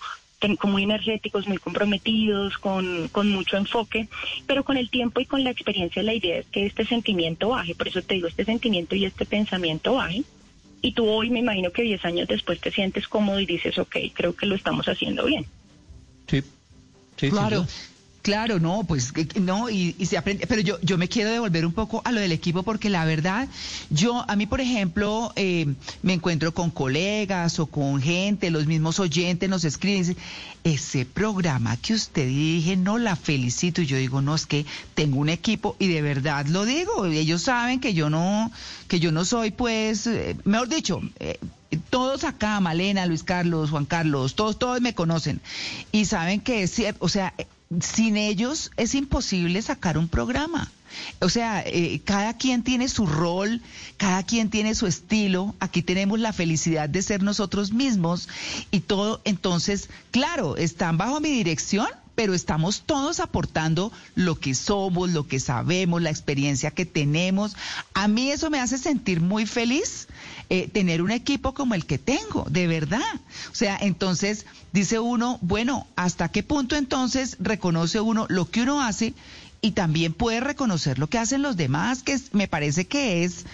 muy 0.64 0.82
energéticos, 0.82 1.48
muy 1.48 1.60
comprometidos, 1.60 2.58
con, 2.58 3.10
con 3.10 3.30
mucho 3.30 3.58
enfoque, 3.58 4.08
pero 4.48 4.64
con 4.64 4.78
el 4.78 4.90
tiempo 4.90 5.20
y 5.20 5.28
con 5.28 5.44
la 5.44 5.52
experiencia 5.52 6.02
la 6.02 6.16
idea 6.16 6.40
es 6.40 6.48
que 6.48 6.66
este 6.66 6.84
sentimiento 6.88 7.50
baje, 7.50 7.76
por 7.76 7.88
eso 7.88 8.02
te 8.02 8.16
digo, 8.16 8.28
este 8.28 8.44
sentimiento 8.44 8.96
y 8.96 9.06
este 9.06 9.28
pensamiento 9.28 9.94
baje, 9.94 10.24
y 10.82 10.94
tú 10.94 11.08
hoy 11.08 11.30
me 11.30 11.42
imagino 11.42 11.72
que 11.72 11.84
10 11.84 12.04
años 12.06 12.28
después 12.28 12.60
te 12.60 12.72
sientes 12.72 13.08
cómodo 13.08 13.40
y 13.40 13.46
dices, 13.46 13.78
ok, 13.78 13.98
creo 14.16 14.36
que 14.36 14.48
lo 14.48 14.56
estamos 14.56 14.88
haciendo 14.88 15.26
bien. 15.26 15.46
Sí. 16.26 16.42
Sí, 17.18 17.30
Claro. 17.30 17.68
Claro, 18.28 18.60
no, 18.60 18.84
pues 18.84 19.14
no, 19.40 19.70
y, 19.70 19.94
se 20.06 20.18
aprende, 20.18 20.48
pero 20.48 20.60
yo, 20.60 20.82
yo 20.82 20.98
me 20.98 21.08
quiero 21.08 21.32
devolver 21.32 21.66
un 21.66 21.72
poco 21.72 22.02
a 22.04 22.12
lo 22.12 22.20
del 22.20 22.34
equipo 22.34 22.62
porque 22.62 22.90
la 22.90 23.06
verdad, 23.06 23.48
yo, 23.90 24.26
a 24.30 24.36
mí 24.36 24.46
por 24.46 24.60
ejemplo, 24.60 25.32
eh, 25.38 25.66
me 26.02 26.12
encuentro 26.12 26.54
con 26.54 26.70
colegas 26.70 27.58
o 27.58 27.68
con 27.68 28.02
gente, 28.02 28.52
los 28.52 28.66
mismos 28.66 29.00
oyentes 29.00 29.50
nos 29.50 29.64
escriben, 29.64 30.00
dicen, 30.00 30.18
ese 30.66 31.06
programa 31.06 31.78
que 31.78 31.94
usted 31.94 32.28
dirige, 32.28 32.76
no 32.76 32.98
la 32.98 33.16
felicito, 33.16 33.82
y 33.82 33.86
yo 33.86 33.96
digo, 33.96 34.22
no, 34.22 34.36
es 34.36 34.46
que 34.46 34.66
tengo 34.94 35.20
un 35.20 35.30
equipo, 35.30 35.78
y 35.80 35.88
de 35.88 36.02
verdad 36.02 36.48
lo 36.48 36.66
digo, 36.66 37.06
ellos 37.06 37.44
saben 37.44 37.80
que 37.80 37.94
yo 37.94 38.10
no, 38.10 38.52
que 38.90 39.00
yo 39.00 39.14
no 39.14 39.24
soy 39.24 39.52
pues, 39.52 40.06
eh, 40.06 40.36
mejor 40.44 40.68
dicho, 40.68 41.00
eh, 41.22 41.40
todos 41.90 42.26
acá, 42.26 42.60
Malena, 42.60 43.06
Luis 43.06 43.24
Carlos, 43.24 43.70
Juan 43.70 43.86
Carlos, 43.86 44.36
todos, 44.36 44.60
todos 44.60 44.82
me 44.82 44.94
conocen 44.94 45.40
y 45.94 46.04
saben 46.04 46.42
que 46.42 46.64
es 46.64 46.72
cierto, 46.72 47.06
o 47.06 47.08
sea, 47.08 47.34
sin 47.82 48.18
ellos 48.18 48.72
es 48.78 48.96
imposible 48.96 49.62
sacar 49.62 49.98
un 49.98 50.08
programa. 50.08 50.72
O 51.20 51.30
sea, 51.30 51.64
eh, 51.66 52.02
cada 52.04 52.38
quien 52.38 52.64
tiene 52.64 52.88
su 52.88 53.06
rol, 53.06 53.62
cada 53.98 54.24
quien 54.24 54.50
tiene 54.50 54.74
su 54.74 54.88
estilo. 54.88 55.54
Aquí 55.60 55.82
tenemos 55.82 56.20
la 56.20 56.34
felicidad 56.34 56.90
de 56.90 57.02
ser 57.02 57.24
nosotros 57.24 57.74
mismos 57.74 58.30
y 58.72 58.80
todo. 58.80 59.22
Entonces, 59.26 59.90
claro, 60.12 60.58
están 60.58 60.98
bajo 60.98 61.20
mi 61.20 61.30
dirección, 61.30 61.88
pero 62.18 62.34
estamos 62.34 62.82
todos 62.84 63.20
aportando 63.20 63.92
lo 64.16 64.40
que 64.40 64.56
somos, 64.56 65.12
lo 65.12 65.28
que 65.28 65.40
sabemos, 65.40 66.02
la 66.02 66.10
experiencia 66.10 66.72
que 66.72 66.84
tenemos. 66.84 67.56
A 67.94 68.08
mí 68.08 68.32
eso 68.32 68.50
me 68.50 68.60
hace 68.60 68.80
sentir 68.80 69.22
muy 69.22 69.46
feliz 69.46 70.08
eh, 70.50 70.68
tener 70.68 71.04
un 71.04 71.12
equipo 71.12 71.54
como 71.54 71.76
el 71.76 71.86
que 71.86 72.00
tengo, 72.00 72.48
de 72.50 72.66
verdad. 72.66 73.04
O 73.52 73.56
sea, 73.56 73.78
entonces 73.80 74.48
dice 74.74 74.98
uno, 74.98 75.38
bueno, 75.44 75.86
¿hasta 75.96 76.30
qué 76.30 76.42
punto 76.42 76.76
entonces 76.76 77.38
reconoce 77.40 78.00
uno 78.00 78.26
lo 78.30 78.50
que 78.50 78.64
uno 78.64 78.82
hace 78.82 79.14
y 79.62 79.74
también 79.74 80.12
puede 80.12 80.40
reconocer 80.40 80.98
lo 80.98 81.08
que 81.12 81.20
hacen 81.20 81.44
los 81.44 81.56
demás, 81.56 82.02
que 82.02 82.20
me 82.32 82.48
parece 82.48 82.88
que 82.88 83.26
es 83.26 83.46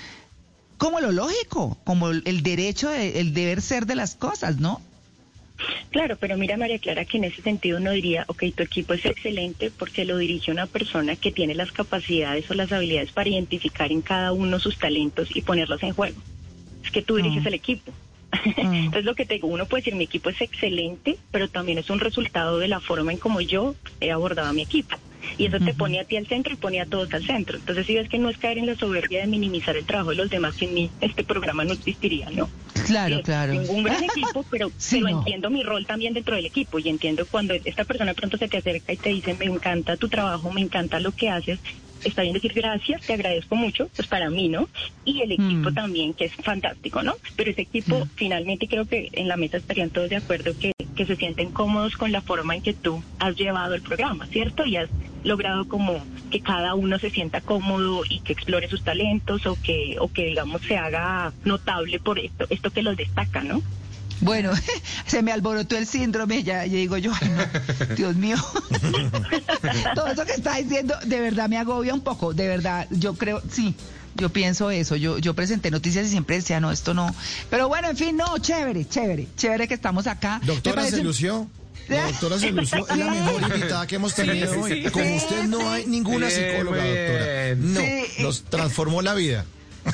como 0.78 1.02
lo 1.02 1.12
lógico, 1.12 1.78
como 1.84 2.08
el 2.12 2.44
derecho, 2.44 2.88
de- 2.88 3.20
el 3.20 3.34
deber 3.34 3.62
ser 3.62 3.86
de 3.88 3.96
las 3.96 4.16
cosas, 4.16 4.56
¿no? 4.58 4.80
Claro, 5.92 6.18
pero 6.20 6.38
mira 6.38 6.58
María 6.58 6.80
Clara 6.80 7.06
que 7.06 7.18
en 7.18 7.26
ese 7.26 7.42
sentido 7.42 7.78
uno 7.78 7.92
diría, 7.92 8.26
ok, 8.28 8.44
tu 8.56 8.64
equipo 8.64 8.94
es 8.94 9.06
excelente 9.06 9.72
porque 9.72 10.06
lo 10.06 10.18
dirige 10.18 10.52
una 10.52 10.68
persona 10.68 11.16
que 11.16 11.32
tiene 11.32 11.56
las 11.56 11.72
capacidades 11.72 12.50
o 12.50 12.54
las 12.54 12.72
habilidades 12.72 13.12
para 13.12 13.30
identificar 13.30 13.92
en 13.92 14.02
cada 14.02 14.32
uno 14.34 14.60
sus 14.60 14.78
talentos 14.78 15.30
y 15.36 15.42
ponerlos 15.42 15.82
en 15.84 15.94
juego. 15.94 16.20
Es 16.84 16.92
que 16.92 17.02
tú 17.02 17.16
diriges 17.16 17.46
Ah. 17.46 17.50
el 17.50 17.54
equipo. 17.54 17.94
Entonces 18.58 19.06
lo 19.06 19.16
que 19.16 19.26
te 19.26 19.36
digo, 19.36 19.48
uno 19.48 19.66
puede 19.66 19.82
decir 19.82 19.96
mi 19.96 20.06
equipo 20.06 20.30
es 20.30 20.42
excelente, 20.42 21.18
pero 21.32 21.48
también 21.48 21.78
es 21.78 21.90
un 21.90 22.00
resultado 22.00 22.60
de 22.60 22.68
la 22.68 22.80
forma 22.80 23.12
en 23.12 23.18
como 23.18 23.42
yo 23.42 23.76
he 24.00 24.12
abordado 24.12 24.50
a 24.50 24.54
mi 24.54 24.64
equipo. 24.64 24.96
Y 25.38 25.46
eso 25.46 25.58
te 25.60 25.74
pone 25.74 26.00
a 26.00 26.04
ti 26.04 26.18
al 26.18 26.28
centro 26.28 26.54
y 26.54 26.58
pone 26.58 26.82
a 26.82 26.86
todos 26.86 27.14
al 27.14 27.26
centro. 27.26 27.58
Entonces 27.58 27.86
si 27.86 27.96
ves 27.96 28.10
que 28.10 28.18
no 28.18 28.30
es 28.30 28.38
caer 28.38 28.58
en 28.58 28.66
la 28.66 28.76
soberbia 28.76 29.22
de 29.22 29.28
minimizar 29.28 29.76
el 29.78 29.86
trabajo 29.86 30.10
de 30.10 30.18
los 30.18 30.30
demás, 30.30 30.54
sin 30.56 30.74
mí 30.74 30.92
este 31.00 31.24
programa 31.24 31.64
no 31.64 31.74
existiría, 31.74 32.30
¿no? 32.30 32.50
Claro, 32.86 33.18
Sí, 33.18 33.24
claro. 33.24 33.54
Tengo 33.54 33.74
un 33.74 33.84
gran 33.84 34.04
equipo, 34.04 34.46
pero, 34.50 34.70
Sí, 34.78 35.00
pero 35.02 35.12
no. 35.12 35.20
entiendo 35.20 35.50
mi 35.50 35.64
rol 35.64 35.86
también 35.86 36.14
dentro 36.14 36.36
del 36.36 36.46
equipo 36.46 36.80
y 36.80 36.90
entiendo 36.90 37.26
cuando 37.26 37.54
esta 37.54 37.86
persona 37.86 38.14
pronto 38.14 38.38
se 38.38 38.48
te 38.48 38.58
acerca 38.58 38.92
y 38.94 38.98
te 38.98 39.10
dice, 39.10 39.34
me 39.34 39.46
encanta 39.46 39.96
tu 39.96 40.10
trabajo, 40.10 40.52
me 40.52 40.62
encanta 40.62 41.00
lo 41.00 41.12
que 41.14 41.30
haces. 41.30 41.60
Está 42.04 42.22
bien 42.22 42.34
decir 42.34 42.54
gracias, 42.54 43.02
te 43.04 43.14
agradezco 43.14 43.56
mucho, 43.56 43.90
pues 43.96 44.08
para 44.08 44.30
mí, 44.30 44.50
¿no? 44.50 44.68
Y 45.06 45.22
el 45.22 45.32
equipo 45.32 45.72
Mm. 45.72 45.74
también, 45.74 46.14
que 46.14 46.26
es 46.26 46.34
fantástico, 46.44 47.02
¿no? 47.04 47.16
Pero 47.36 47.52
ese 47.52 47.62
equipo, 47.62 48.08
finalmente 48.16 48.68
creo 48.68 48.86
que 48.86 49.10
en 49.14 49.28
la 49.28 49.38
mesa 49.38 49.58
estarían 49.58 49.90
todos 49.90 50.10
de 50.10 50.18
acuerdo 50.18 50.54
que, 50.60 50.72
que 50.96 51.06
se 51.06 51.16
sienten 51.16 51.52
cómodos 51.52 51.96
con 51.96 52.12
la 52.12 52.22
forma 52.22 52.56
en 52.56 52.62
que 52.62 52.74
tú 52.74 53.04
has 53.20 53.36
llevado 53.36 53.74
el 53.76 53.82
programa, 53.82 54.28
¿cierto? 54.28 54.66
Y 54.66 54.76
has 54.78 54.90
logrado 55.24 55.66
como 55.66 56.06
que 56.30 56.42
cada 56.42 56.74
uno 56.76 56.98
se 57.00 57.12
sienta 57.12 57.42
cómodo 57.42 58.04
y 58.10 58.20
que 58.20 58.34
explore 58.34 58.68
sus 58.68 58.82
talentos 58.84 59.46
o 59.46 59.56
que, 59.56 59.96
o 60.00 60.08
que 60.10 60.26
digamos 60.26 60.62
se 60.68 60.78
haga 60.78 61.32
notable 61.46 62.00
por 62.00 62.20
esto, 62.20 62.46
esto 62.50 62.72
que 62.72 62.82
los 62.82 62.98
destaca, 62.98 63.44
¿no? 63.44 63.62
Bueno, 64.22 64.52
se 65.08 65.22
me 65.22 65.32
alborotó 65.32 65.78
el 65.78 65.86
síndrome, 65.86 66.44
ya, 66.44 66.66
ya 66.66 66.78
digo 66.78 66.98
yo, 66.98 67.12
ay, 67.20 67.30
no, 67.30 67.96
Dios 67.96 68.16
mío. 68.16 68.38
Todo 69.96 70.08
eso 70.08 70.26
que 70.26 70.34
está 70.34 70.58
diciendo, 70.58 70.96
de 71.06 71.20
verdad 71.20 71.50
me 71.50 71.58
agobia 71.58 71.94
un 71.94 72.02
poco, 72.02 72.34
de 72.34 72.48
verdad, 72.48 72.88
yo 72.92 73.16
creo, 73.16 73.42
sí, 73.52 73.76
yo 74.16 74.30
pienso 74.30 74.70
eso, 74.72 74.96
yo, 74.96 75.18
yo 75.18 75.34
presenté 75.34 75.72
noticias 75.72 76.06
y 76.08 76.10
siempre 76.10 76.38
decía, 76.38 76.60
no, 76.60 76.72
esto 76.72 76.94
no. 76.94 77.14
Pero 77.50 77.68
bueno, 77.68 77.90
en 77.90 77.98
fin, 77.98 78.16
no, 78.16 78.38
chévere, 78.38 78.88
chévere, 78.88 79.28
chévere 79.36 79.68
que 79.68 79.74
estamos 79.74 80.08
acá. 80.08 80.40
¿Me 80.42 80.48
Doctora, 80.48 80.86
se 80.86 81.04
lució. 81.04 81.48
La 81.90 82.06
doctora 82.08 82.40
se 82.40 82.52
lució. 82.52 82.88
Es 82.88 82.98
la 82.98 83.06
mejor 83.12 83.42
invitada 83.42 83.86
que 83.88 83.96
hemos 83.96 84.14
tenido 84.16 84.62
hoy. 84.62 84.84
Como 84.92 85.16
usted 85.16 85.44
no 85.46 85.70
hay 85.70 85.86
ninguna 85.86 86.30
psicóloga, 86.30 86.78
doctora. 86.78 87.56
No, 87.58 87.80
Sí. 87.82 88.24
nos 88.24 88.44
transformó 88.44 89.02
la 89.02 89.14
vida. 89.16 89.46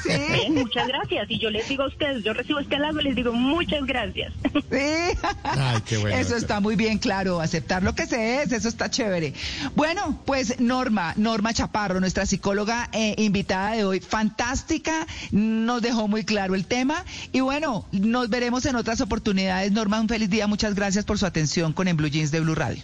Bien, 0.06 0.54
muchas 0.54 0.88
gracias. 0.88 1.30
Y 1.30 1.40
yo 1.40 1.50
les 1.50 1.68
digo 1.68 1.84
a 1.84 1.88
ustedes, 1.88 2.24
yo 2.24 2.34
recibo 2.34 2.60
este 2.60 2.76
halago 2.76 3.00
y 3.02 3.04
les 3.06 3.16
digo 3.16 3.34
muchas 3.34 3.86
gracias. 3.86 4.34
Sí. 4.70 5.18
Ay, 5.44 5.82
qué 5.88 5.98
bueno. 5.98 6.16
Eso 6.16 6.36
está 6.36 6.60
muy 6.60 6.76
bien, 6.76 7.00
claro, 7.00 7.42
aceptar 7.42 7.82
lo 7.82 7.96
que 7.96 8.06
se 8.06 8.44
es, 8.44 8.52
eso 8.52 8.68
está 8.68 8.92
chévere. 8.92 9.34
Bueno, 9.76 10.22
pues 10.26 10.60
Norma, 10.60 11.14
Norma 11.18 11.54
Chaparro, 11.54 12.00
nuestra 12.00 12.28
psicóloga 12.28 12.88
eh, 12.94 13.16
invitada 13.18 13.72
de 13.72 13.84
hoy, 13.84 14.00
fantástica, 14.00 15.08
nos 15.32 15.82
dejó 15.82 16.08
muy 16.08 16.24
claro 16.24 16.54
el 16.54 16.66
tema 16.66 17.04
y 17.32 17.40
bueno, 17.40 17.88
nos 17.92 18.30
veremos 18.30 18.66
en 18.68 18.76
otras 18.76 19.02
oportunidades. 19.02 19.72
Norma, 19.72 20.00
un 20.00 20.08
feliz 20.08 20.30
día, 20.30 20.46
muchas 20.46 20.76
gracias 20.76 21.04
por 21.04 21.18
su 21.18 21.26
atención 21.26 21.74
con 21.74 21.88
En 21.88 21.98
Blue 21.98 22.10
Jeans 22.10 22.30
de 22.30 22.40
Blue 22.40 22.56
Radio. 22.56 22.84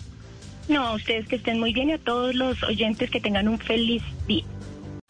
No, 0.68 0.88
a 0.88 0.94
ustedes 0.94 1.28
que 1.28 1.36
estén 1.36 1.60
muy 1.60 1.72
bien 1.72 1.90
y 1.90 1.94
a 1.94 1.98
todos 2.00 2.34
los 2.34 2.64
oyentes 2.64 3.12
que 3.12 3.22
tengan 3.22 3.48
un 3.48 3.60
feliz 3.60 4.02
día. 4.28 4.44